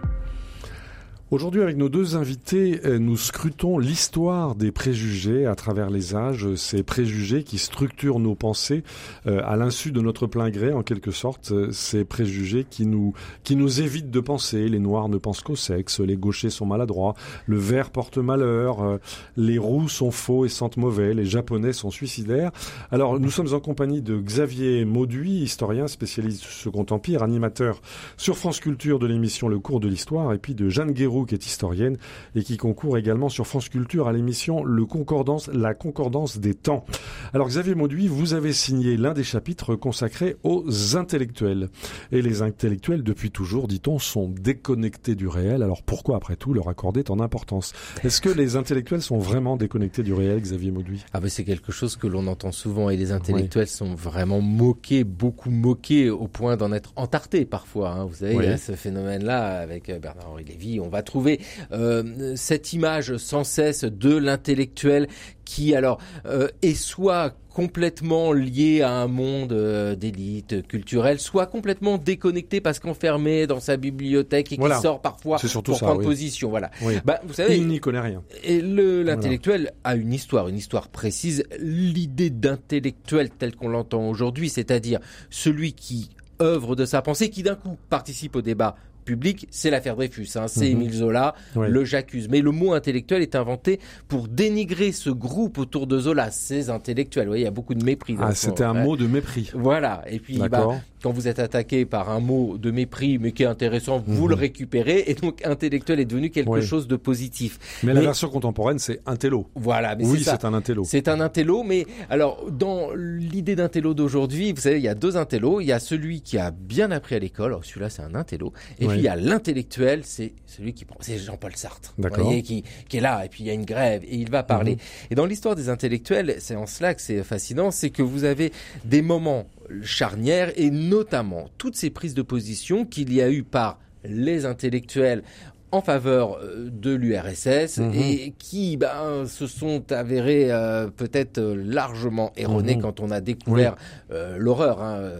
[1.31, 6.53] Aujourd'hui, avec nos deux invités, euh, nous scrutons l'histoire des préjugés à travers les âges,
[6.53, 8.83] ces préjugés qui structurent nos pensées
[9.25, 13.13] euh, à l'insu de notre plein gré, en quelque sorte, euh, ces préjugés qui nous
[13.43, 14.69] qui nous évitent de penser.
[14.69, 17.15] Les noirs ne pensent qu'au sexe, les gauchers sont maladroits,
[17.47, 18.99] le vert porte malheur,
[19.35, 22.51] les roux sont faux et sentent mauvais, les japonais sont suicidaires.
[22.91, 27.81] Alors, nous sommes en compagnie de Xavier Mauduit, historien spécialiste du Second Empire, animateur
[28.15, 31.33] sur France Culture de l'émission Le cours de l'histoire, et puis de Jeanne Guéraud Qui
[31.33, 31.97] est historienne
[32.35, 36.85] et qui concourt également sur France Culture à l'émission Le Concordance, La Concordance des temps.
[37.33, 41.69] Alors Xavier Mauduit, vous avez signé l'un des chapitres consacrés aux intellectuels.
[42.11, 45.63] Et les intellectuels, depuis toujours, dit-on, sont déconnectés du réel.
[45.63, 47.71] Alors pourquoi, après tout, leur accorder tant d'importance?
[48.03, 51.05] Est-ce que les intellectuels sont vraiment déconnectés du réel, Xavier Mauduit?
[51.13, 55.05] Ah ben c'est quelque chose que l'on entend souvent et les intellectuels sont vraiment moqués,
[55.05, 57.91] beaucoup moqués, au point d'en être entartés parfois.
[57.91, 58.05] Hein.
[58.05, 60.79] Vous savez, il y a ce phénomène-là avec euh, Bernard-Henri Lévy.
[60.79, 61.39] On va trouver
[61.71, 65.07] euh, cette image sans cesse de l'intellectuel
[65.45, 71.97] qui alors euh, est soit complètement lié à un monde euh, d'élite culturelle, soit complètement
[71.97, 76.49] déconnecté parce qu'enfermé dans sa bibliothèque et qui sort parfois pour prendre position.
[76.49, 76.69] Voilà.
[77.05, 78.23] Bah, vous savez, il n'y connaît rien.
[78.43, 81.45] Et l'intellectuel a une histoire, une histoire précise.
[81.59, 84.99] L'idée d'intellectuel tel qu'on l'entend aujourd'hui, c'est-à-dire
[85.29, 86.09] celui qui
[86.41, 88.75] œuvre de sa pensée, qui d'un coup participe au débat
[89.05, 90.81] public, c'est l'affaire Dreyfus, hein, c'est mhm.
[90.81, 92.27] Émile Zola, le j'accuse.
[92.27, 97.25] Mais le mot intellectuel est inventé pour dénigrer ce groupe autour de Zola, ces intellectuels.
[97.25, 98.15] Vous voyez, il y a beaucoup de mépris.
[98.19, 99.51] Ah, c'était un mot de mépris.
[99.53, 100.03] Voilà.
[100.07, 100.67] Et puis, bah,
[101.01, 104.29] quand vous êtes attaqué par un mot de mépris, mais qui est intéressant, vous mhm.
[104.29, 105.03] le récupérez.
[105.07, 107.59] Et donc, intellectuel est devenu quelque chose de positif.
[107.83, 109.47] Mais, la version contemporaine, c'est intello.
[109.55, 109.95] Voilà.
[109.95, 110.83] Mais oui, c'est un intello.
[110.83, 115.15] C'est un intello, mais alors, dans l'idée d'intello d'aujourd'hui, vous savez, il y a deux
[115.15, 115.61] intellos.
[115.61, 117.55] Il y a celui qui a bien appris à l'école.
[117.61, 118.51] Celui-là, c'est un intello.
[118.79, 121.93] Et puis, il y a l'intellectuel, c'est celui qui prend, c'est Jean-Paul Sartre.
[121.97, 122.09] Vous
[122.41, 123.25] qui, qui est là.
[123.25, 124.73] Et puis, il y a une grève et il va parler.
[124.73, 124.79] Mhm.
[125.11, 128.51] Et dans l'histoire des intellectuels, c'est en cela que c'est fascinant, c'est que vous avez
[128.83, 129.47] des moments
[129.81, 135.23] charnière et notamment toutes ces prises de position qu'il y a eu par les intellectuels
[135.71, 137.93] en faveur euh, de l'URSS mhm.
[137.93, 142.81] et qui ben, se sont avérés euh, peut-être largement erronés mhm.
[142.81, 143.75] quand on a découvert
[144.11, 144.81] euh, l'horreur.
[144.81, 145.19] Hein,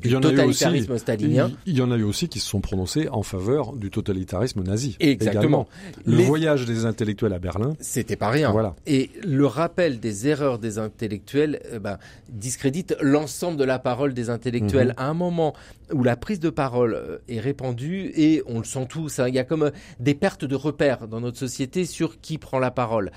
[0.00, 1.50] du il y totalitarisme stalinien.
[1.66, 4.96] Il y en a eu aussi qui se sont prononcés en faveur du totalitarisme nazi.
[5.00, 5.66] Exactement.
[6.04, 7.74] Le voyage des intellectuels à Berlin.
[7.80, 8.50] C'était pas rien.
[8.50, 8.74] Voilà.
[8.86, 14.30] Et le rappel des erreurs des intellectuels euh, ben, discrédite l'ensemble de la parole des
[14.30, 14.88] intellectuels.
[14.88, 14.94] Mhm.
[14.96, 15.54] À un moment
[15.92, 19.34] où la prise de parole euh, est répandue et on le sent tous, hein, il
[19.34, 19.70] y a comme euh,
[20.00, 23.10] des pertes de repères dans notre société sur qui prend la parole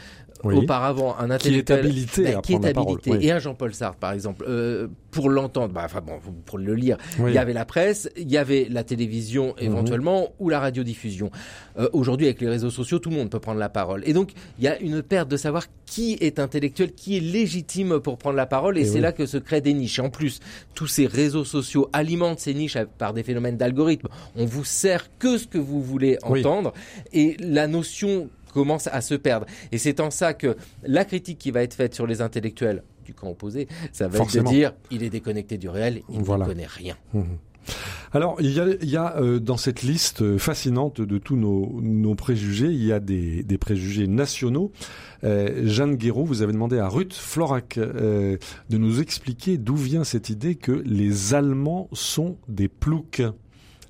[0.44, 3.26] auparavant un intellectuel qui est habilité, bah, qui est habilité.
[3.26, 5.74] et un Jean-Paul Sartre par exemple euh, pour l'entendre.
[5.74, 6.98] Bah, enfin bon pour le lire.
[7.20, 9.66] Il y avait la presse il y avait la télévision mhm.
[9.66, 11.32] éventuellement ou la radiodiffusion.
[11.78, 14.04] Euh, aujourd'hui avec les réseaux sociaux tout le monde peut prendre la parole.
[14.06, 18.00] Et donc il y a une perte de savoir qui est intellectuel qui est légitime
[18.00, 18.78] pour prendre la parole.
[18.78, 20.00] Et, c'est là que se créent des niches.
[20.00, 20.40] Et en plus
[20.74, 25.38] tous ces réseaux sociaux alimentent ces niches par des phénomènes d'algorithme on vous sert que
[25.38, 26.74] ce que vous voulez entendre.
[27.14, 29.46] Et la notion commence à se perdre.
[29.74, 33.14] Et c'est en ça que la critique qui va être faite sur les intellectuels du
[33.14, 36.66] camp opposé, ça va être de dire il est déconnecté du réel, il ne connaît
[36.66, 36.96] rien.
[37.14, 37.24] Mmh.
[38.14, 42.94] Alors, il y a, euh, dans cette liste fascinante de tous nos, préjugés, il y
[42.94, 44.72] a des, préjugés nationaux.
[45.26, 48.38] Euh, Jeanne Guéraud, vous avez demandé à Ruth Florac euh,
[48.70, 53.24] de nous expliquer d'où vient cette idée que les Allemands sont des ploucs.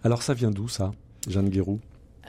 [0.04, 0.92] Alors, ça vient d'où ça,
[1.28, 1.80] Jeanne Guéraud?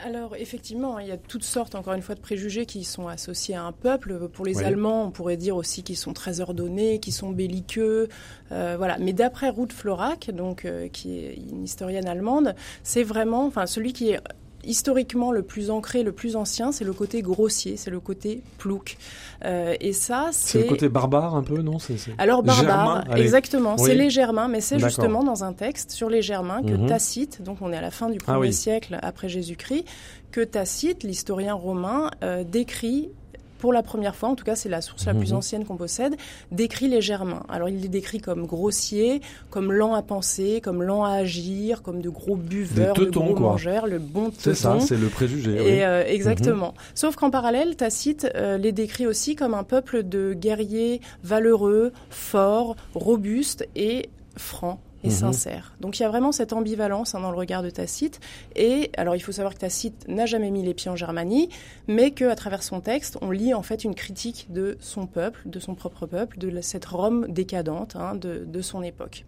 [0.05, 3.55] Alors effectivement, il y a toutes sortes, encore une fois, de préjugés qui sont associés
[3.55, 4.27] à un peuple.
[4.29, 8.07] Pour les Allemands, on pourrait dire aussi qu'ils sont très ordonnés, qu'ils sont belliqueux,
[8.51, 8.97] euh, voilà.
[8.99, 13.93] Mais d'après Ruth Florac, donc euh, qui est une historienne allemande, c'est vraiment, enfin, celui
[13.93, 14.19] qui est
[14.63, 18.97] historiquement le plus ancré, le plus ancien, c'est le côté grossier, c'est le côté plouc.
[19.45, 20.63] Euh, et ça, c'est...
[20.63, 21.77] le côté barbare un peu, non
[22.17, 23.77] Alors barbare, exactement.
[23.77, 26.87] C'est les Germains, mais c'est justement dans un texte sur les Germains que mhm.
[26.87, 29.85] Tacite, donc on est à la fin du 1er ah siècle après Jésus-Christ,
[30.31, 33.09] que Tacite, l'historien romain, euh, décrit
[33.57, 35.37] pour la première fois, en tout cas c'est la source la plus mhm.
[35.37, 36.15] ancienne qu'on possède,
[36.51, 37.43] décrit les Germains.
[37.49, 42.01] Alors il les décrit comme grossiers, comme lents à penser, comme lents à agir, comme
[42.01, 45.77] de gros buveurs, de gros mangeurs, le bon C'est ça, c'est le préjugé.
[45.77, 46.67] Et euh, exactement.
[46.67, 46.83] Mhm.
[46.95, 52.75] Sauf qu'en parallèle, Tacite euh, les décrit aussi comme un peuple de guerriers valeureux, forts,
[52.93, 55.15] robustes et francs et mhm.
[55.15, 55.73] sincère.
[55.79, 58.19] Donc il y a vraiment cette ambivalence hein, dans le regard de Tacite.
[58.55, 61.49] Et alors il faut savoir que Tacite n'a jamais mis les pieds en Germanie,
[61.87, 65.59] mais qu'à travers son texte, on lit en fait une critique de son peuple, de
[65.59, 69.25] son propre peuple, de cette Rome décadente hein, de, de, son époque.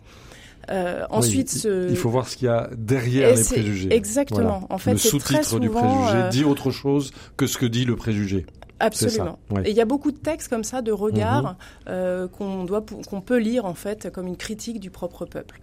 [0.69, 3.93] Euh, ensuite, il faut voir ce qu'il y a derrière les préjugés.
[3.93, 4.67] Exactement.
[4.69, 7.95] En fait, le sous-titre du préjugé euh, dit autre chose que ce que dit le
[7.95, 8.45] préjugé.
[8.79, 9.37] Absolument.
[9.65, 11.55] Et il y a beaucoup de textes comme ça, de regards mhm.
[11.89, 15.59] euh, qu'on doit, qu'on peut lire en fait comme une critique du propre peuple.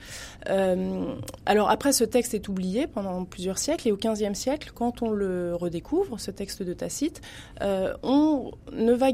[0.50, 1.14] Euh,
[1.46, 5.10] alors après, ce texte est oublié pendant plusieurs siècles et au XVe siècle, quand on
[5.10, 7.22] le redécouvre, ce texte de Tacite,
[7.62, 9.08] euh, on ne va,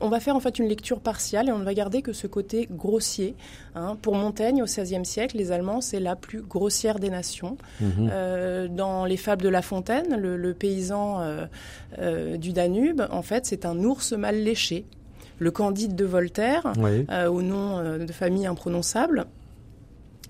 [0.00, 2.26] on va faire en fait une lecture partiale et on ne va garder que ce
[2.26, 3.34] côté grossier.
[3.74, 3.96] Hein.
[4.00, 7.56] Pour Montaigne, au XVIe siècle, les Allemands c'est la plus grossière des nations.
[7.80, 8.68] Mhm.
[8.68, 11.22] Dans les fables de La Fontaine, le, le paysan
[12.38, 14.84] du Danube, en fait, c'est un ours mal léché.
[15.38, 19.26] Le Candide de Voltaire, euh, au nom euh, de famille imprononçable,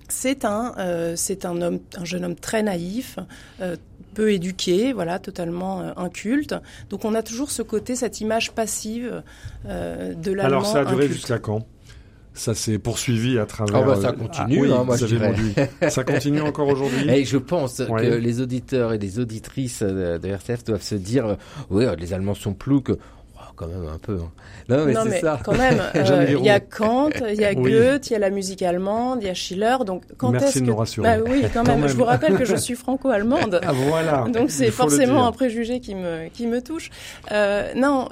[0.09, 0.75] c'est un,
[1.17, 3.19] c'est un homme, un jeune homme très naïf,
[4.15, 6.55] peu éduqué, voilà, totalement inculte.
[6.89, 9.23] Donc on a toujours ce côté, cette image passive
[9.67, 10.47] de l'allemand.
[10.47, 11.67] Alors ça a duré jusqu'à quand?
[12.35, 13.77] Ça s'est poursuivi à travers.
[13.77, 17.09] Ah bah ça continue, ah, hein, moi je Ça continue encore aujourd'hui.
[17.11, 21.37] Et je pense que les auditeurs et les auditrices de, RCF doivent se dire,
[21.71, 22.99] oui, les Allemands sont plus que
[23.59, 24.19] quand même un peu.
[24.23, 24.31] Hein.
[24.69, 25.41] Non, mais c'est ça.
[25.45, 28.31] Quand même, euh, il y a Kant, il y a Goethe, il y a la
[28.31, 29.77] musique allemande, il y a Schiller.
[29.85, 30.65] Donc, quand est-ce que...
[30.65, 31.19] nous rassurer.
[31.19, 31.87] Bah, oui, quand, même.
[31.89, 33.61] Je vous rappelle que je suis franco-allemande.
[33.63, 34.27] Ah, voilà.
[34.33, 36.91] Donc, c'est forcément un préjugé qui me, qui me touche.
[37.33, 38.09] Euh, non,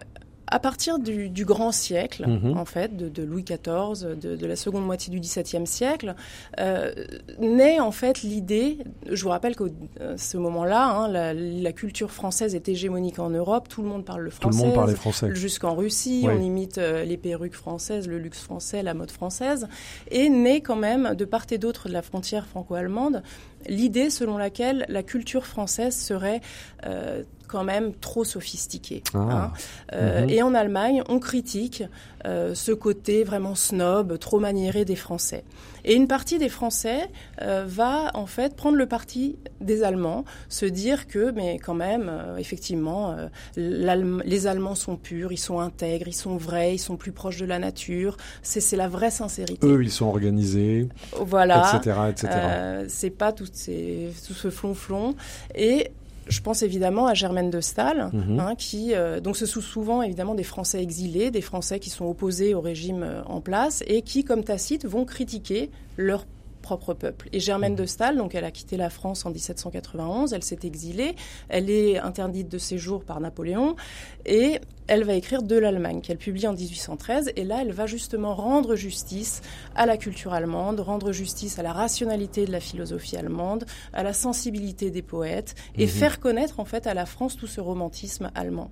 [0.49, 2.57] à partir du, du grand siècle, mhm.
[2.57, 6.15] en fait, de, de Louis XIV, de, de, la seconde moitié du XVIIe siècle,
[6.61, 6.93] euh,
[7.41, 8.79] naît en fait l'idée.
[9.11, 9.65] Je vous rappelle qu'à
[10.01, 13.69] euh, ce moment-là, hein, la, la, culture française est hégémonique en Europe.
[13.69, 14.59] Tout le monde parle le français.
[14.59, 15.35] Tout le monde parlait français.
[15.35, 19.69] Jusqu'en Russie, on imite euh, les perruques françaises, le luxe français, la mode française,
[20.11, 23.23] et naît quand même de part et d'autre de la frontière franco-allemande
[23.69, 26.41] l'idée selon laquelle la culture française serait
[26.85, 29.03] euh, quand même trop sophistiquée.
[29.15, 29.19] Ah.
[29.19, 29.53] Hein.
[29.93, 30.31] Euh, mhm.
[30.31, 31.83] Et en Allemagne, on critique
[32.27, 35.45] euh, ce côté vraiment snob, trop maniéré des Français.
[35.85, 37.09] Et une partie des Français
[37.43, 42.11] euh, va en fait prendre le parti des Allemands, se dire que, mais quand même,
[42.39, 43.17] effectivement,
[43.57, 47.47] les Allemands sont purs, ils sont intègres, ils sont vrais, ils sont plus proches de
[47.47, 48.17] la nature.
[48.43, 49.65] C'est la vraie sincérité.
[49.65, 50.89] Eux, ils sont organisés,
[51.21, 52.87] voilà, etc., etc.
[52.89, 55.15] c'est pas tout, ces, tout ce flonflon.
[55.55, 55.93] Et
[56.27, 58.41] je pense évidemment à Germaine de Stahl, mhm.
[58.41, 62.55] hein, qui donc ce sont souvent évidemment des Français exilés, des Français qui sont opposés
[62.55, 66.25] au régime en place et qui, comme Tacite, vont critiquer leur
[66.67, 67.29] propre peuple.
[67.33, 67.77] Et Germaine mmh.
[67.77, 71.15] de Staël, donc elle a quitté la France en 1791, elle s'est exilée,
[71.49, 73.77] elle est interdite de séjour par Napoléon
[74.25, 78.35] et elle va écrire de l'Allemagne qu'elle publie en 1813 et là elle va justement
[78.35, 79.43] rendre justice
[79.77, 84.13] à la culture allemande, rendre justice à la rationalité de la philosophie allemande, à la
[84.13, 85.89] sensibilité des poètes et mmh.
[85.89, 88.71] faire connaître en fait à la France tout ce romantisme allemand.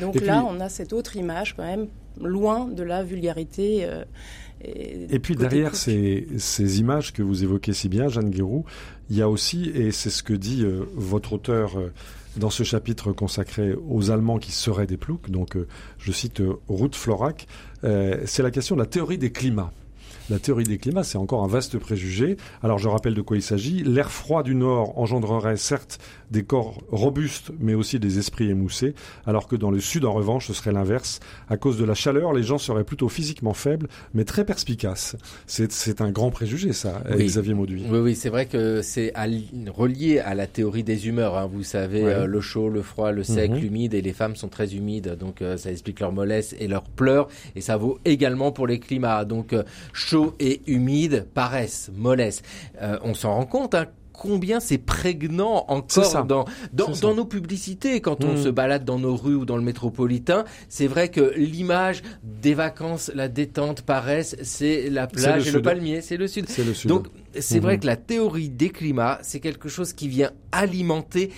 [0.00, 1.88] Donc là, on a cette autre image quand même
[2.20, 3.84] loin de la vulgarité.
[3.84, 4.04] Euh,
[4.64, 8.64] et, puis derrière ces, ces, images que vous évoquez si bien, Jeanne Guérou,
[9.10, 11.92] il y a aussi, et c'est ce que dit euh, votre auteur euh,
[12.36, 16.96] dans ce chapitre consacré aux Allemands qui seraient des ploucs, donc euh, je cite Ruth
[16.96, 17.46] Florac,
[17.82, 19.72] c'est la question de la théorie des climats.
[20.28, 22.36] La théorie des climats, c'est encore un vaste préjugé.
[22.60, 23.84] Alors je rappelle de quoi il s'agit.
[23.84, 26.00] L'air froid du Nord engendrerait certes
[26.30, 28.94] des corps robustes, mais aussi des esprits émoussés,
[29.26, 31.20] alors que dans le Sud, en revanche, ce serait l'inverse.
[31.48, 35.16] À cause de la chaleur, les gens seraient plutôt physiquement faibles, mais très perspicaces.
[35.46, 37.84] C'est un grand préjugé, ça, Xavier Mauduit.
[37.90, 39.12] Oui, oui, c'est vrai que c'est
[39.68, 41.36] relié à la théorie des humeurs.
[41.36, 41.48] Hein.
[41.52, 43.58] Vous savez, euh, le chaud, le froid, le sec, mhm.
[43.58, 46.84] l'humide, et les femmes sont très humides, donc euh, ça explique leur mollesse et leurs
[46.84, 49.24] pleurs, et ça vaut également pour les climats.
[49.24, 49.62] Donc euh,
[49.92, 52.42] chaud et humide paraissent mollesse.
[52.82, 58.24] Euh, on s'en rend compte, hein, combien c'est prégnant encore dans, dans, nos publicités quand
[58.24, 58.42] on mm.
[58.44, 60.44] se balade dans nos rues ou dans le métropolitain.
[60.68, 66.00] C'est vrai que l'image des vacances, la détente paraissent, c'est la plage et le palmier,
[66.00, 66.46] c'est le sud.
[66.58, 66.88] Le sud.
[66.88, 67.06] Donc
[67.38, 67.80] c'est vrai mm-hmm.
[67.80, 71.30] que la théorie des climats, c'est quelque chose qui vient alimenter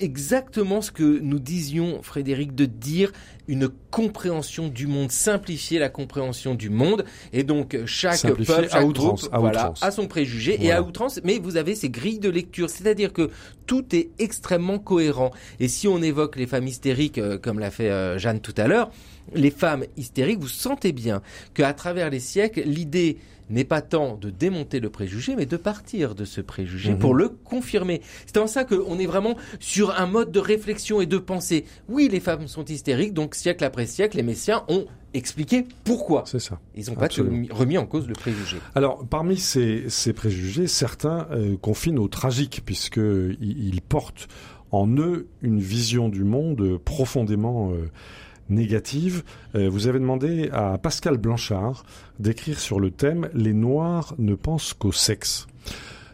[0.00, 3.12] exactement ce que nous disions, Frédéric, de dire
[3.48, 7.04] une compréhension du monde, simplifier la compréhension du monde.
[7.32, 11.20] Et donc, chaque peuple, chaque à groupe, voilà, a son préjugé et à outrance.
[11.24, 12.70] Mais vous avez ces grilles de lecture.
[12.70, 13.30] C'est-à-dire que
[13.66, 15.30] tout est extrêmement cohérent.
[15.60, 18.66] Et si on évoque les femmes hystériques, euh, comme l'a fait euh, Jeanne tout à
[18.66, 18.90] l'heure,
[19.34, 21.22] les femmes hystériques, vous sentez bien
[21.54, 23.18] qu'à travers les siècles, l'idée
[23.50, 26.98] n'est pas tant de démonter le préjugé, mais de partir de ce préjugé mhm.
[26.98, 28.02] pour le confirmer.
[28.26, 31.64] C'est en ça qu'on est vraiment sur un mode de réflexion et de pensée.
[31.88, 36.24] Oui, les femmes sont hystériques, donc siècle après siècle, les messiens ont expliqué pourquoi.
[36.26, 36.58] C'est ça.
[36.74, 37.08] Ils n'ont pas
[37.50, 38.58] remis en cause le préjugé.
[38.74, 44.28] Alors, parmi ces, préjugés, certains euh, confinent au tragique, puisqu'ils portent
[44.70, 47.72] en eux une vision du monde profondément...
[47.72, 47.90] Euh,
[48.50, 49.24] négative.
[49.54, 51.84] Euh, vous avez demandé à Pascal Blanchard
[52.18, 55.47] d'écrire sur le thème Les Noirs ne pensent qu'au sexe.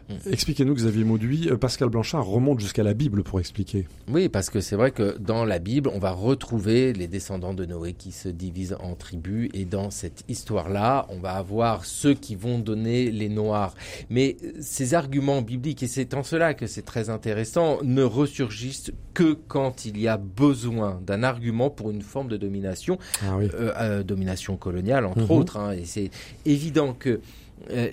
[0.09, 0.31] Mm.
[0.31, 1.49] Expliquez-nous, Xavier Mauduit.
[1.49, 3.87] Euh, Pascal Blanchard remonte jusqu'à la Bible pour expliquer.
[4.07, 7.65] Oui, parce que c'est vrai que dans la Bible, on va retrouver les descendants de
[7.65, 9.49] Noé qui se divisent en tribus.
[9.53, 13.73] Et dans cette histoire-là, on va avoir ceux qui vont donner les Noirs.
[14.09, 18.91] Mais euh, ces arguments bibliques, et c'est en cela que c'est très intéressant, ne ressurgissent
[19.13, 24.03] que quand il y a besoin d'un argument pour une forme de domination, ah euh,
[24.03, 25.31] domination coloniale entre mhm.
[25.31, 25.57] autres.
[25.57, 25.71] Hein.
[25.71, 26.11] et c'est
[26.45, 27.21] évident que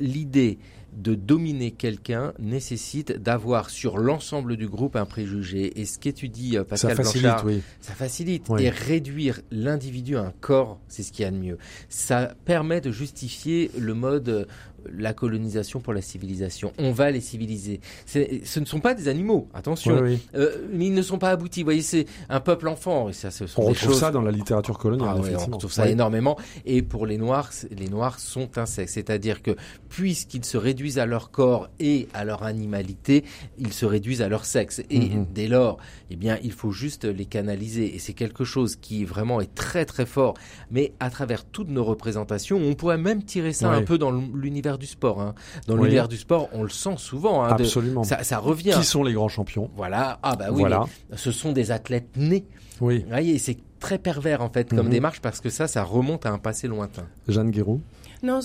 [0.01, 0.59] l'idée
[0.93, 5.81] de dominer quelqu'un nécessite d'avoir sur l'ensemble du groupe un préjugé.
[5.81, 7.47] Et ce qu'étudie euh, Pascal ça facilite, Blanchard,
[7.81, 8.47] ça facilite.
[8.59, 11.59] Et réduire l'individu à un corps, c'est ce qu'il y a de mieux.
[11.89, 14.47] Ça permet de justifier le mode
[14.91, 16.73] la colonisation pour la civilisation.
[16.79, 17.81] On va les civiliser.
[18.07, 20.03] Ce ne sont pas des animaux, attention.
[20.35, 21.61] Euh, mais ils ne sont pas aboutis.
[21.61, 23.09] Vous voyez, c'est un peuple enfant.
[23.09, 25.17] Et ça, ce on retrouve ça dans la littérature coloniale.
[25.17, 26.37] Ah on retrouve ça énormément.
[26.65, 28.93] Et pour les Noirs, les Noirs sont un sexe.
[28.93, 29.57] C'est-à-dire que
[29.89, 33.25] puisqu'ils se réduisent à leur corps et à leur animalité,
[33.59, 34.83] ils se réduisent à leur sexe.
[34.91, 35.27] Et mhm.
[35.33, 35.79] dès lors,
[36.11, 37.95] eh bien, il faut juste les canaliser.
[37.95, 40.35] Et c'est quelque chose qui vraiment est très très fort.
[40.71, 44.72] Mais à travers toutes nos représentations, on pourrait même tirer ça un peu dans l'univers
[44.79, 45.21] du sport.
[45.21, 45.35] Hein.
[45.67, 47.45] Dans l'univers du sport, on le sent souvent.
[47.45, 48.05] Hein, Absolument.
[48.05, 48.73] ça, revient.
[48.75, 49.71] Qui sont les grands champions?
[49.77, 50.19] Voilà.
[50.23, 50.61] Ah bah oui.
[50.61, 50.85] Voilà.
[51.15, 52.47] Ce sont des athlètes nés.
[52.81, 53.05] Oui.
[53.17, 54.93] Et c'est très pervers en fait comme mhm.
[54.93, 57.07] démarche parce que ça, ça remonte à un passé lointain.
[57.29, 57.81] Jeanne Guéroux
[58.23, 58.39] non,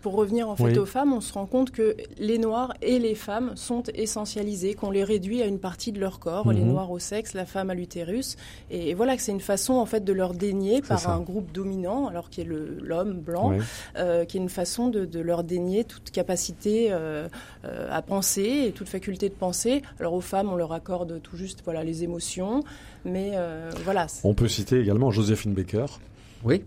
[0.00, 3.14] pour revenir en fait aux femmes, on se rend compte que les noirs et les
[3.14, 6.68] femmes sont essentialisés, qu'on les réduit à une partie de leur corps, les mhm.
[6.68, 8.36] noirs au sexe, la femme à l'utérus,
[8.70, 12.06] et, voilà que c'est une façon en fait de leur dénier par un groupe dominant,
[12.08, 13.52] alors qui est l'homme blanc,
[13.96, 17.28] euh, qui est une façon de, leur dénier toute capacité euh,
[17.64, 19.82] euh, à penser et toute faculté de penser.
[20.00, 22.62] Alors aux femmes, on leur accorde tout juste voilà les émotions,
[23.04, 23.32] mais
[23.84, 24.06] voilà.
[24.24, 25.86] On peut citer également Joséphine Baker.
[26.44, 26.62] Oui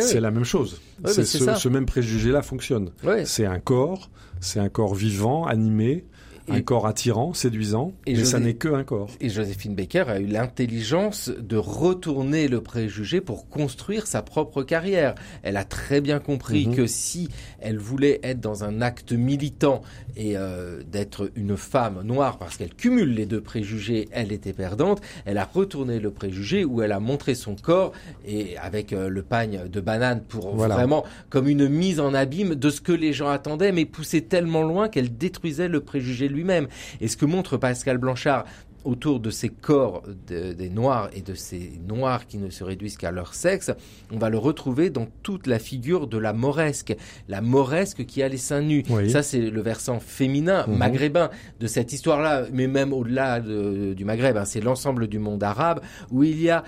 [0.00, 0.80] c'est la même chose.
[1.04, 2.90] ce, ce, même préjugé-là fonctionne.
[3.24, 4.10] C'est un corps,
[4.40, 6.04] c'est un corps vivant, animé,
[6.48, 9.10] un corps attirant, séduisant, et mais ça n'est que un corps.
[9.20, 15.14] Et Joséphine Baker a eu l'intelligence de retourner le préjugé pour construire sa propre carrière.
[15.42, 16.76] Elle a très bien compris mhm.
[16.76, 17.28] que si
[17.60, 19.82] elle voulait être dans un acte militant
[20.16, 25.00] et euh, d'être une femme noire, parce qu'elle cumule les deux préjugés, elle était perdante.
[25.24, 27.92] Elle a retourné le préjugé où elle a montré son corps
[28.26, 32.70] et avec euh, le pagne de banane pour vraiment comme une mise en abîme de
[32.70, 36.68] ce que les gens attendaient, mais poussée tellement loin qu'elle détruisait le préjugé lui-même.
[37.00, 38.44] Et ce que montre Pascal Blanchard
[38.84, 43.10] autour de ces corps des noirs et de ces noirs qui ne se réduisent qu'à
[43.10, 43.70] leur sexe,
[44.12, 46.96] on va le retrouver dans toute la figure de la moresque,
[47.28, 48.84] la moresque qui a les seins nus.
[49.08, 50.76] Ça, c'est le versant féminin mhm.
[50.76, 51.30] maghrébin
[51.60, 54.44] de cette histoire-là, mais même au-delà du Maghreb, hein.
[54.44, 55.80] c'est l'ensemble du monde arabe
[56.10, 56.64] où il y a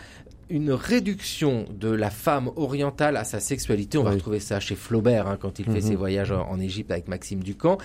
[0.54, 3.98] une réduction de la femme orientale à sa sexualité.
[3.98, 5.80] On va retrouver ça chez Flaubert hein, quand il fait mhm.
[5.80, 7.76] ses voyages en, Égypte avec Maxime Ducamp,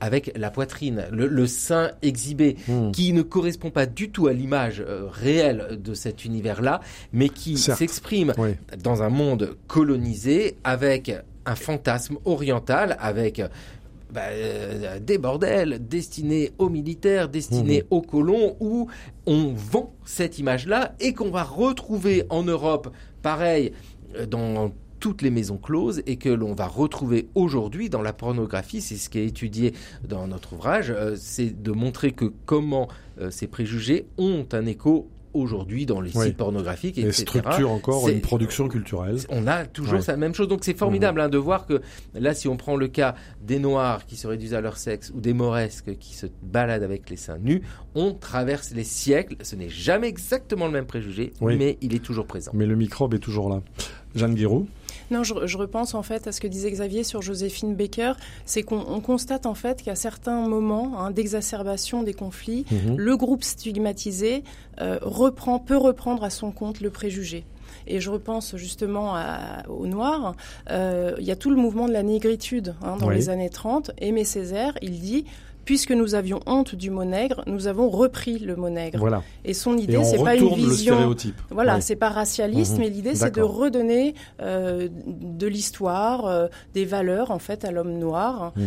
[0.00, 2.92] avec la poitrine, le, sein exhibé, mhm.
[2.92, 6.82] qui ne correspond pas du tout à l'image euh, réelle de cet univers-là,
[7.14, 8.34] mais qui s'exprime
[8.82, 11.10] dans un monde colonisé avec
[11.46, 13.40] un fantasme oriental, avec
[14.12, 17.94] bah, euh, des bordels destinés aux militaires, destinés mmh.
[17.94, 18.88] aux colons, où
[19.26, 22.92] on vend cette image-là et qu'on va retrouver en Europe,
[23.22, 23.72] pareil,
[24.16, 28.82] euh, dans toutes les maisons closes et que l'on va retrouver aujourd'hui dans la pornographie,
[28.82, 29.72] c'est ce qui est étudié
[30.06, 32.88] dans notre ouvrage, euh, c'est de montrer que comment
[33.28, 38.68] ces préjugés ont un écho aujourd'hui dans les sites pornographiques, et structure encore une production
[38.68, 39.18] culturelle.
[39.28, 40.48] On a toujours la même chose.
[40.48, 41.24] Donc c'est formidable mmh.
[41.24, 41.80] hein, de voir que
[42.14, 45.20] là, si on prend le cas des Noirs qui se réduisent à leur sexe ou
[45.20, 47.62] des Mauresques qui se baladent avec les seins nus,
[47.94, 49.36] on traverse les siècles.
[49.42, 52.52] Ce n'est jamais exactement le même préjugé, mais il est toujours présent.
[52.54, 53.62] Mais le microbe est toujours là.
[54.14, 54.66] Jeanne Guiraud
[55.10, 58.12] non, je, repense en fait à ce que disait Xavier sur Joséphine Baker,
[58.44, 62.96] c'est qu'on constate en fait qu'à certains moments hein, d'exacerbation des conflits, mhm.
[62.96, 64.44] le groupe stigmatisé
[64.80, 67.44] euh, reprend, peut reprendre à son compte le préjugé.
[67.86, 69.14] Et je repense justement
[69.68, 70.34] aux Noirs.
[70.70, 73.92] Euh, il y a tout le mouvement de la négritude hein, dans les années 30.
[73.98, 75.24] Aimé Césaire, il dit
[75.64, 78.98] puisque nous avions honte du mot nègre, nous avons repris le mot nègre.
[78.98, 79.22] Voilà.
[79.44, 81.14] Et son idée, c'est pas une vision.
[81.50, 82.80] Voilà, c'est pas racialiste, mhm.
[82.80, 87.98] mais l'idée, c'est de redonner euh, de l'histoire, euh, des valeurs en fait à l'homme
[87.98, 88.52] noir.
[88.56, 88.66] Mhm.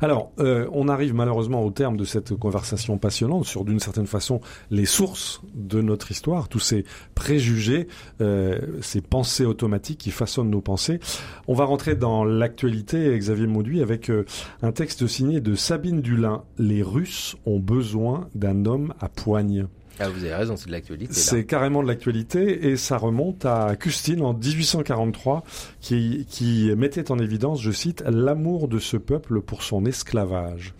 [0.00, 4.40] Alors, euh, on arrive malheureusement au terme de cette conversation passionnante sur, d'une certaine façon,
[4.70, 6.84] les sources de notre histoire, tous ces
[7.14, 7.88] préjugés,
[8.20, 11.00] euh, ces pensées automatiques qui façonnent nos pensées.
[11.48, 14.24] On va rentrer dans l'actualité, Xavier Mauduit, avec euh,
[14.62, 16.44] un texte signé de Sabine Dulin.
[16.58, 19.66] Les Russes ont besoin d'un homme à poigne.
[20.00, 21.12] Ah, vous avez raison, c'est de l'actualité.
[21.12, 25.44] C'est carrément de l'actualité et ça remonte à Custine en 1843
[25.80, 30.74] qui, qui mettait en évidence, je cite, l'amour de ce peuple pour son esclavage.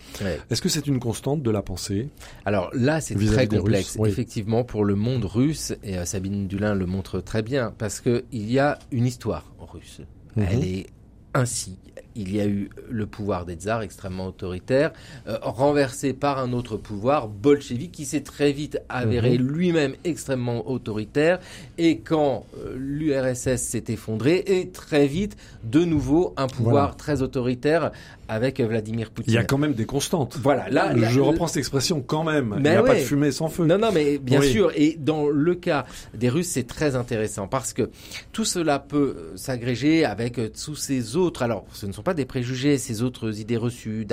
[0.51, 2.09] Est-ce que c'est une constante de la pensée?
[2.45, 3.97] Alors là, c'est très complexe.
[4.05, 8.23] Effectivement, pour le monde russe, et euh, Sabine Dulin le montre très bien, parce qu'il
[8.33, 10.01] y a une histoire russe.
[10.37, 10.47] Mhm.
[10.51, 10.87] Elle est
[11.35, 11.79] ainsi
[12.17, 14.93] il y a eu le pouvoir des tsars extrêmement autoritaire,
[15.27, 19.47] euh, renversé par un autre pouvoir bolchevique qui s'est très vite avéré mhm.
[19.47, 21.41] lui-même extrêmement autoritaire.
[21.79, 27.91] Et quand euh, l'URSS s'est effondré, et très vite, de nouveau, un pouvoir très autoritaire
[28.29, 29.33] avec Vladimir Poutine.
[29.33, 30.37] Il y a quand même des constantes.
[30.43, 32.55] Voilà, là, je reprends cette expression quand même.
[32.57, 33.65] il n'y a pas de fumée sans feu.
[33.65, 34.73] Non, non, mais bien sûr.
[34.75, 37.91] Et dans le cas des Russes, c'est très intéressant parce que
[38.33, 41.43] tout cela peut euh, s'agréger avec tous ces autres.
[41.43, 44.07] Alors, ce ne sont pas des préjugés, ces autres idées reçues,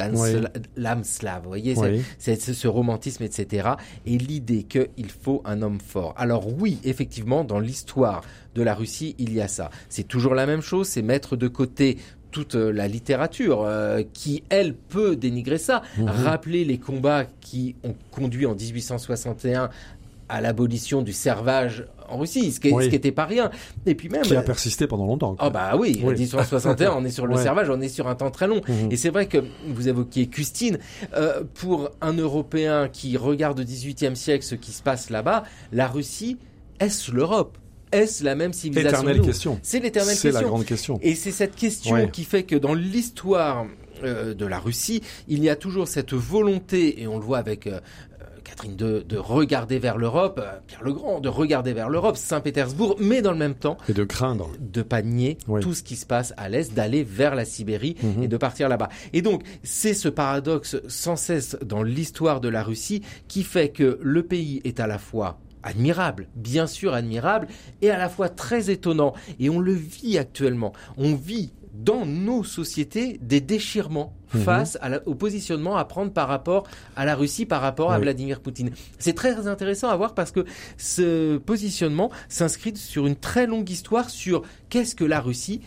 [0.76, 1.76] l'âme slave, vous voyez,
[2.18, 3.70] c'est ce romantisme, etc.
[4.06, 6.14] Et l'idée qu'il faut un homme fort.
[6.18, 8.22] Alors oui, effectivement, dans l'histoire
[8.56, 9.70] de la Russie, il y a ça.
[9.90, 11.98] C'est toujours la même chose, c'est mettre de côté
[12.32, 15.82] toute euh, la littérature euh, qui, elle, peut dénigrer ça.
[15.98, 16.08] Mhm.
[16.08, 19.70] Rappeler les combats qui ont conduit en 1861
[20.30, 23.52] à l'abolition du servage en Russie, ce qui, n'était pas rien.
[23.86, 25.36] Et puis même qui a persisté pendant longtemps.
[25.40, 28.32] Ah bah oui, en 1861, on est sur le servage, on est sur un temps
[28.32, 28.62] très long.
[28.68, 28.92] Mhm.
[28.92, 30.80] Et c'est vrai que vous évoquiez Custine,
[31.16, 35.88] euh, pour un Européen qui regarde au XVIIIe siècle ce qui se passe là-bas, la
[35.88, 36.38] Russie
[36.82, 37.60] est-ce l'Europe?
[37.92, 39.60] Est-ce la même civilisation Éternelle question.
[39.64, 40.32] C'est l'éternelle question.
[40.32, 41.00] C'est la grande question.
[41.02, 43.66] Et c'est cette question qui fait que dans l'histoire
[44.04, 47.68] euh, de la Russie, il y a toujours cette volonté, et on le voit avec
[47.68, 47.80] euh,
[48.44, 52.96] Catherine II, de regarder vers l'Europe, euh, Pierre le Grand, de regarder vers l'Europe, Saint-Pétersbourg,
[53.00, 53.78] mais dans le même temps.
[53.88, 54.50] Et de craindre.
[54.60, 58.24] De pas nier tout ce qui se passe à l'Est, d'aller vers la Sibérie mhm.
[58.24, 58.90] et de partir là-bas.
[59.14, 64.00] Et donc, c'est ce paradoxe sans cesse dans l'histoire de la Russie qui fait que
[64.02, 67.48] le pays est à la fois admirable, bien sûr admirable,
[67.82, 69.14] et à la fois très étonnant.
[69.40, 70.74] Et on le vit actuellement.
[70.98, 74.42] On vit dans nos sociétés des déchirements mhm.
[74.42, 78.72] face au positionnement à prendre par rapport à la Russie, par rapport à Vladimir Poutine.
[79.00, 80.46] C'est très intéressant à voir parce que
[80.78, 85.62] ce positionnement s'inscrit sur une très longue histoire sur qu'est-ce que la Russie,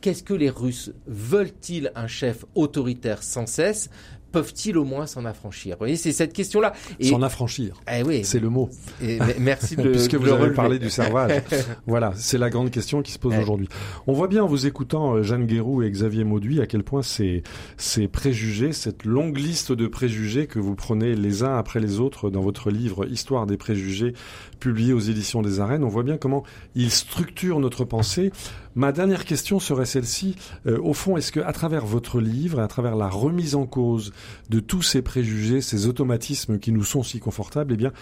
[0.00, 3.90] qu'est-ce que les Russes veulent-ils un chef autoritaire sans cesse
[4.32, 6.72] peuvent-ils au moins s'en affranchir Vous voyez, c'est cette question-là.
[7.00, 7.74] S'en affranchir.
[7.92, 8.24] Eh oui.
[8.24, 8.68] C'est le mot.
[9.02, 11.42] Et, merci de Puisque vous avez parlé du servage.
[11.86, 13.68] voilà, c'est la grande question qui se pose aujourd'hui.
[14.06, 17.02] On voit bien en vous écoutant euh, Jeanne Guérou et Xavier Mauduit à quel point
[17.02, 17.42] ces,
[17.76, 22.30] ces préjugés, cette longue liste de préjugés que vous prenez les uns après les autres
[22.30, 24.14] dans votre livre Histoire des préjugés,
[24.58, 26.44] publié aux éditions des Arènes, on voit bien comment
[26.74, 28.32] ils structurent notre pensée.
[28.74, 30.36] Ma dernière question serait celle-ci.
[30.66, 34.12] Euh, au fond, est-ce que à travers votre livre, à travers la remise en cause
[34.50, 37.92] de tous ces préjugés, ces automatismes qui nous sont si confortables, eh bien,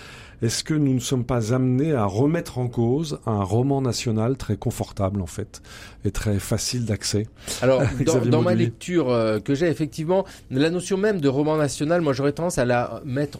[0.43, 4.59] est-ce que nous ne sommes pas amenés à remettre en cause un roman national très
[4.59, 5.63] confortable en fait
[6.05, 7.27] et très facile d'accès?
[7.63, 7.83] Alors,
[8.27, 12.33] dans, ma lecture euh, que j'ai effectivement, la notion même de roman national, moi j'aurais
[12.33, 13.39] tendance à la mettre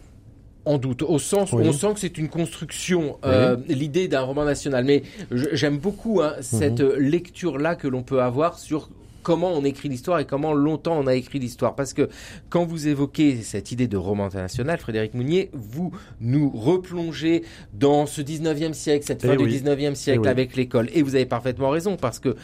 [0.67, 4.45] en doute, au sens où on sent que c'est une construction, euh, l'idée d'un roman
[4.45, 4.85] national.
[4.85, 6.97] Mais j'aime beaucoup hein, cette mhm.
[6.97, 8.91] lecture-là que l'on peut avoir sur
[9.27, 11.75] comment on écrit l'histoire et comment longtemps on a écrit l'histoire.
[11.75, 12.09] Parce que
[12.49, 17.43] quand vous évoquez cette idée de roman international, Frédéric Mounier, vous nous replongez
[17.75, 20.91] dans ce 19e siècle, cette fin eh du 19e siècle eh avec l'école.
[20.95, 22.37] Et vous avez parfaitement raison, parce que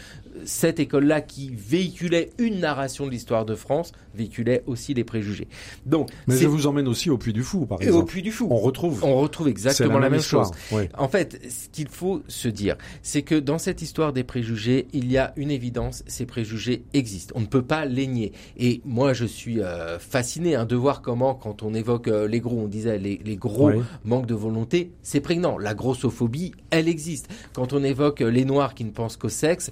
[0.44, 5.48] cette école-là qui véhiculait une narration de l'histoire de France véhiculait aussi les préjugés.
[5.86, 7.98] Donc, mais je vous emmène aussi au Puy du Fou, par exemple.
[7.98, 10.50] Et au Puy du Fou, on retrouve, on retrouve exactement la même, chose.
[10.98, 15.10] En fait, ce qu'il faut se dire, c'est que dans cette histoire des préjugés, il
[15.10, 17.34] y a une évidence ces préjugés existent.
[17.36, 18.32] On ne peut pas les nier.
[18.56, 22.40] Et moi, je suis euh, fasciné hein, de voir comment, quand on évoque euh, les
[22.40, 23.70] gros, on disait les, les gros
[24.04, 25.58] manquent de volonté, c'est prégnant.
[25.58, 27.28] La grossophobie, elle existe.
[27.52, 29.70] Quand on évoque euh, les noirs qui ne pensent qu'au sexe,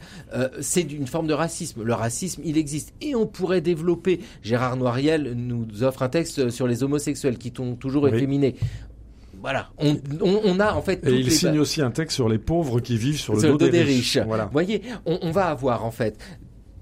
[0.60, 1.82] c'est une forme de racisme.
[1.82, 2.92] Le racisme, il existe.
[3.00, 4.20] Et on pourrait développer.
[4.42, 8.56] Gérard Noiriel nous offre un texte sur les homosexuels qui sont toujours efféminés
[9.40, 11.06] voilà, on, a en fait.
[11.06, 13.82] Et il signe aussi un texte sur les pauvres qui vivent sur le, dos, des,
[13.82, 14.18] riches.
[14.18, 14.44] Voilà.
[14.44, 16.18] Vous voyez, on, va avoir en fait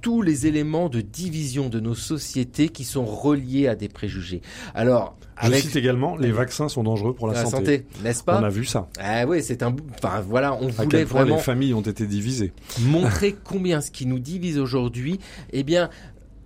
[0.00, 4.42] tous les éléments de division de nos sociétés qui sont reliés à des préjugés.
[4.74, 7.86] Alors, je cite également, les vaccins sont dangereux pour la, santé.
[8.02, 8.88] n'est-ce pas On a vu ça.
[8.98, 9.74] Ah oui, c'est un.
[9.94, 11.36] Enfin voilà, on à voulait vraiment.
[11.36, 12.52] les familles ont été divisées.
[12.80, 15.20] Montrer combien ce qui nous divise aujourd'hui,
[15.52, 15.90] eh bien,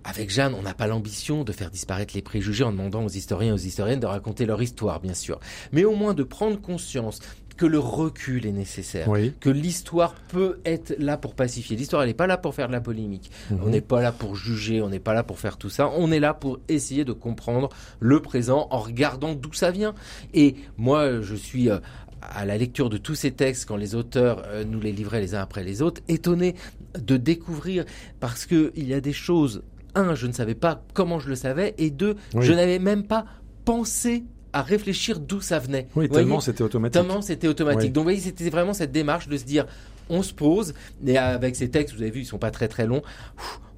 [0.03, 3.49] avec Jeanne, on n'a pas l'ambition de faire disparaître les préjugés en demandant aux historiens
[3.49, 5.39] et aux historiennes de raconter leur histoire, bien sûr.
[5.71, 7.19] Mais au moins de prendre conscience
[7.57, 9.07] que le recul est nécessaire,
[9.39, 11.75] que l'histoire peut être là pour pacifier.
[11.75, 13.31] L'histoire, elle n'est pas là pour faire de la polémique.
[13.51, 13.59] Mhm.
[13.63, 15.89] On n'est pas là pour juger, on n'est pas là pour faire tout ça.
[15.95, 19.93] On est là pour essayer de comprendre le présent en regardant d'où ça vient.
[20.33, 21.79] Et moi, je suis euh,
[22.21, 25.35] à la lecture de tous ces textes, quand les auteurs euh, nous les livraient les
[25.35, 26.55] uns après les autres, étonné
[26.97, 27.85] de découvrir
[28.19, 29.63] parce que il y a des choses.
[29.95, 33.25] Un, je ne savais pas comment je le savais, et deux, je n'avais même pas
[33.63, 34.23] pensé
[34.53, 35.87] à réfléchir d'où ça venait.
[35.95, 36.93] Oui, tellement c'était automatique.
[36.93, 37.91] Tellement c'était automatique.
[37.91, 39.65] Donc, vous voyez, c'était vraiment cette démarche de se dire,
[40.09, 40.73] on se pose,
[41.05, 43.01] et avec ces textes, vous avez vu, ils sont pas très très longs.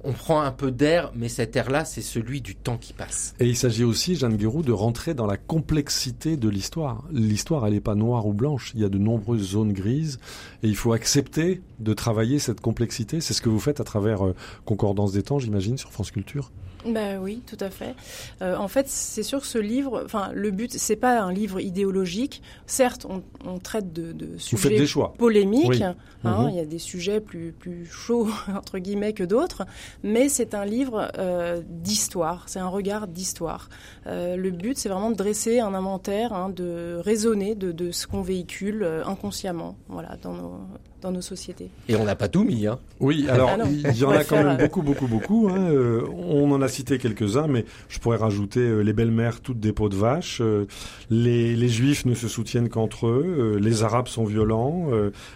[0.04, 3.34] On prend un peu d'air, mais cet air-là, c'est celui du temps qui passe.
[3.40, 7.04] Et il s'agit aussi, Jeanne Guérou, de rentrer dans la complexité de l'histoire.
[7.10, 8.70] L'histoire, elle n'est pas noire ou blanche.
[8.74, 10.20] Il y a de nombreuses zones grises,
[10.62, 13.20] et il faut accepter de travailler cette complexité.
[13.20, 16.52] C'est ce que vous faites à travers euh, Concordance des temps, j'imagine, sur France Culture?
[16.86, 17.94] Ben oui, tout à fait.
[18.42, 21.60] Euh, en fait, c'est sûr que ce livre, enfin, le but, c'est pas un livre
[21.60, 22.42] idéologique.
[22.66, 24.84] Certes, on, traite de, de sujets
[25.18, 25.82] polémiques.
[25.82, 26.48] Hein, mhm.
[26.50, 29.64] Il y a des sujets plus plus chauds entre guillemets que d'autres,
[30.02, 32.44] mais c'est un livre euh, d'histoire.
[32.48, 33.68] C'est un regard d'histoire.
[34.06, 38.06] Euh, le but, c'est vraiment de dresser un inventaire, hein, de raisonner de, de ce
[38.06, 40.60] qu'on véhicule inconsciemment, voilà, dans nos
[41.02, 41.70] dans nos sociétés.
[41.88, 44.42] Et on n'a pas tout mis, hein Oui, alors ah il y en a quand
[44.42, 45.48] même beaucoup, beaucoup, beaucoup.
[45.50, 45.70] Hein.
[45.70, 49.72] Euh, on en a cité quelques-uns, mais je pourrais rajouter euh, les belles-mères toutes des
[49.72, 50.66] peaux de vache, euh,
[51.10, 54.88] les, les juifs ne se soutiennent qu'entre eux, les arabes sont violents,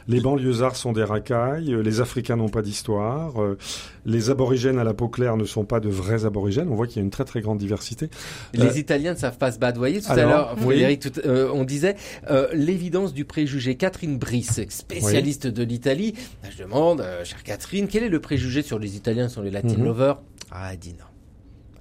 [0.09, 3.35] les banlieusards sont des racailles, les africains n'ont pas d'histoire,
[4.05, 6.69] les aborigènes à la peau claire ne sont pas de vrais aborigènes.
[6.69, 8.11] On voit qu'il y a une très très grande diversité.
[8.55, 10.57] Les Italiens ne savent pas se voyez, tout à l'heure,
[11.55, 11.97] on disait
[12.53, 13.77] l'évidence du préjugé.
[13.77, 16.15] Catherine Brice, spécialiste de l'Italie.
[16.51, 19.77] Je demande, euh, chère Catherine, quel est le préjugé sur les Italiens, sur les Latin
[19.77, 19.85] mhm.
[19.85, 20.21] lovers?
[20.51, 21.10] Ah, dit non.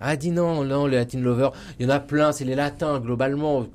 [0.02, 3.00] Ah, dit non, non, les Latin lovers, il y en a plein, c'est les Latins
[3.00, 3.66] globalement.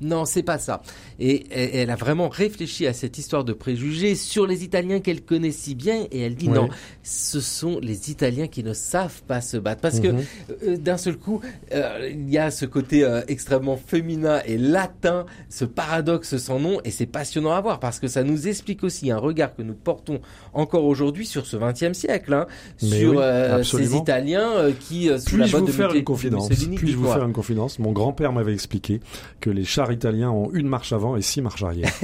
[0.00, 0.82] Non, c'est pas ça.
[1.20, 1.44] Et,
[1.80, 5.74] elle a vraiment réfléchi à cette histoire de préjugés sur les Italiens qu'elle connaît si
[5.74, 6.68] bien, et elle dit non,
[7.02, 10.24] ce sont les Italiens qui ne savent pas se battre, parce que mhm.
[10.64, 11.40] euh, d'un seul coup,
[11.72, 16.80] euh, il y a ce côté euh, extrêmement féminin et latin, ce paradoxe sans nom,
[16.84, 19.74] et c'est passionnant à voir parce que ça nous explique aussi un regard que nous
[19.74, 20.20] portons
[20.52, 22.46] encore aujourd'hui sur ce XXe siècle, hein,
[22.78, 23.22] sur
[23.64, 25.10] ces Italiens qui
[25.44, 29.00] puis-je vous faire une confidence Puis-je vous faire une confidence Mon grand-père m'avait expliqué
[29.40, 31.90] que les chars italiens ont une marche avant et six marches arrière.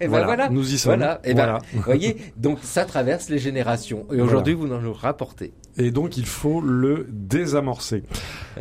[0.00, 0.96] Ben voilà, nous y sommes.
[0.96, 1.20] Voilà.
[1.24, 4.06] Et ben, vous voyez, donc ça traverse les générations.
[4.12, 5.52] Et aujourd'hui, vous nous rapportez.
[5.76, 8.02] Et donc, il faut le désamorcer.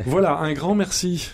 [0.05, 1.31] voilà, un grand merci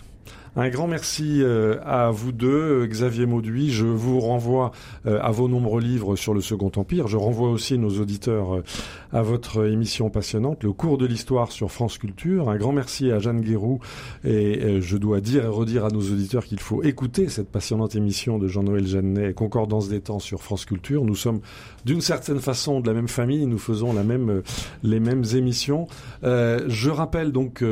[0.55, 3.71] un grand merci euh, à vous deux, Xavier Mauduit.
[3.71, 4.71] Je vous renvoie
[5.05, 7.07] euh, à vos nombreux livres sur le Second Empire.
[7.07, 8.63] Je renvoie aussi nos auditeurs euh,
[9.11, 12.49] à votre émission passionnante, Le cours de l'histoire sur France Culture.
[12.49, 13.79] Un grand merci à Jeanne Guérou.
[14.23, 18.37] Et je dois dire et redire à nos auditeurs qu'il faut écouter cette passionnante émission
[18.37, 21.03] de Jean-Noël Jeannet, Concordance des temps sur France Culture.
[21.05, 21.39] Nous sommes
[21.85, 23.45] d'une certaine façon de la même famille.
[23.45, 24.41] Nous faisons la même,
[24.83, 25.87] les mêmes émissions.
[26.23, 27.63] je rappelle donc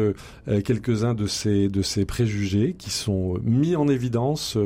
[0.66, 4.58] quelques-uns de ces, de ces préjugés qui sont mis en évidence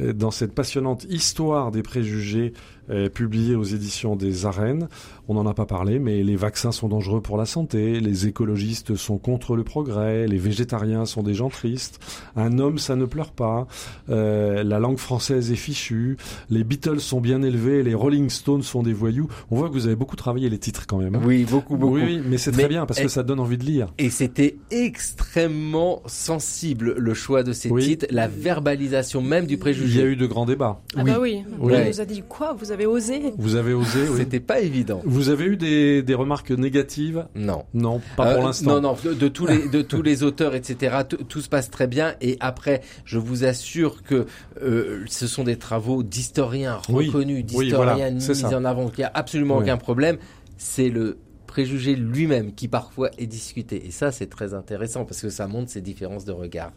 [0.00, 2.52] euh, dans cette passionnante histoire des préjugés
[2.90, 4.88] euh, publiée aux éditions des Arènes.
[5.28, 8.94] On n'en a pas parlé, mais les vaccins sont dangereux pour la santé, les écologistes
[8.94, 11.98] sont contre le progrès, les végétariens sont des gens tristes,
[12.36, 13.66] un homme ça ne pleure pas,
[14.10, 16.18] euh, la langue française est fichue,
[16.50, 19.28] les Beatles sont bien élevés, les Rolling Stones sont des voyous.
[19.50, 21.14] On voit que vous avez beaucoup travaillé les titres quand même.
[21.14, 21.22] Hein.
[21.24, 21.94] Oui, beaucoup, beaucoup.
[21.94, 23.92] Oui, mais c'est très bien parce que ça donne envie de lire.
[23.98, 30.00] Et c'était extrêmement sensible le choix de ces titres, la verbalisation même du préjugé.
[30.00, 30.80] Il y a eu de grands débats.
[30.96, 31.10] Ah oui.
[31.10, 31.44] bah oui.
[31.60, 33.32] On nous a dit quoi Vous avez osé?
[33.38, 34.18] Vous avez osé, oui.
[34.18, 35.00] C'était pas évident.
[35.04, 37.26] Vous avez eu des, des remarques négatives?
[37.34, 37.64] Non.
[37.74, 38.80] Non, pas pour euh, l'instant.
[38.80, 40.98] Non, non, de, tous les de tous les auteurs, etc.
[41.28, 42.14] Tout se passe très bien.
[42.20, 44.26] Et après, je vous assure que
[44.62, 48.90] euh, ce sont des travaux d'historiens reconnus, d'historiens mis en avant.
[48.96, 50.18] Il n'y a absolument aucun problème.
[50.56, 51.18] C'est le
[51.54, 53.86] préjugé lui-même qui parfois est discuté.
[53.86, 56.72] Et ça, c'est très intéressant parce que ça montre ces différences de regard.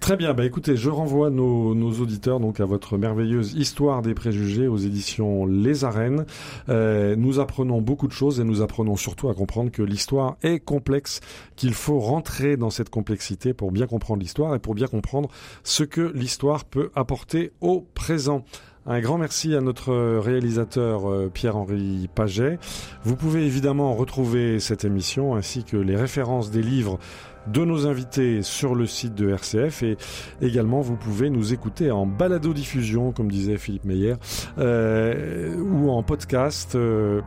[0.00, 4.14] Très bien, bah écoutez, je renvoie nos, nos, auditeurs donc à votre merveilleuse histoire des
[4.14, 6.26] préjugés aux éditions Les Arènes.
[6.68, 10.58] Euh, nous apprenons beaucoup de choses et nous apprenons surtout à comprendre que l'histoire est
[10.58, 11.20] complexe,
[11.54, 15.28] qu'il faut rentrer dans cette complexité pour bien comprendre l'histoire et pour bien comprendre
[15.62, 18.44] ce que l'histoire peut apporter au présent.
[18.86, 22.58] Un grand merci à notre réalisateur euh, Pierre-Henri Paget.
[23.04, 26.98] Vous pouvez évidemment retrouver cette émission ainsi que les références des livres
[27.46, 29.96] de nos invités sur le site de RCF et
[30.40, 34.14] également vous pouvez nous écouter en balado-diffusion, comme disait Philippe Meyer,
[34.58, 37.20] euh, ou en podcast euh,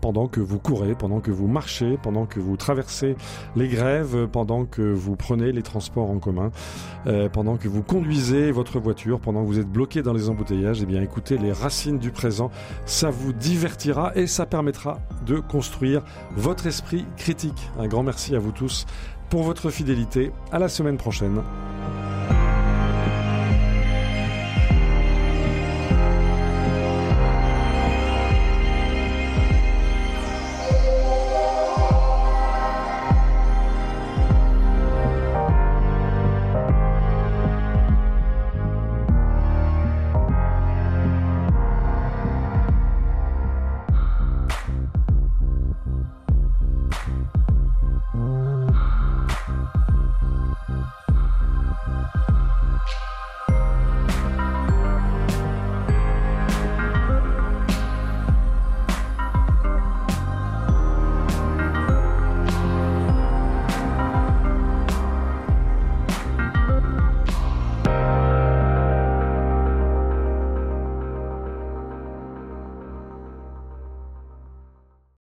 [0.00, 3.16] pendant que vous courez, pendant que vous marchez, pendant que vous traversez
[3.56, 6.50] les grèves, pendant que vous prenez les transports en commun,
[7.06, 10.82] euh, pendant que vous conduisez votre voiture, pendant que vous êtes bloqué dans les embouteillages.
[10.82, 12.50] Eh bien, écoutez les racines du présent,
[12.84, 16.02] ça vous divertira et ça permettra de construire
[16.36, 17.70] votre esprit critique.
[17.78, 18.81] Un grand merci à vous tous
[19.30, 20.30] pour votre fidélité.
[20.50, 21.42] À la semaine prochaine.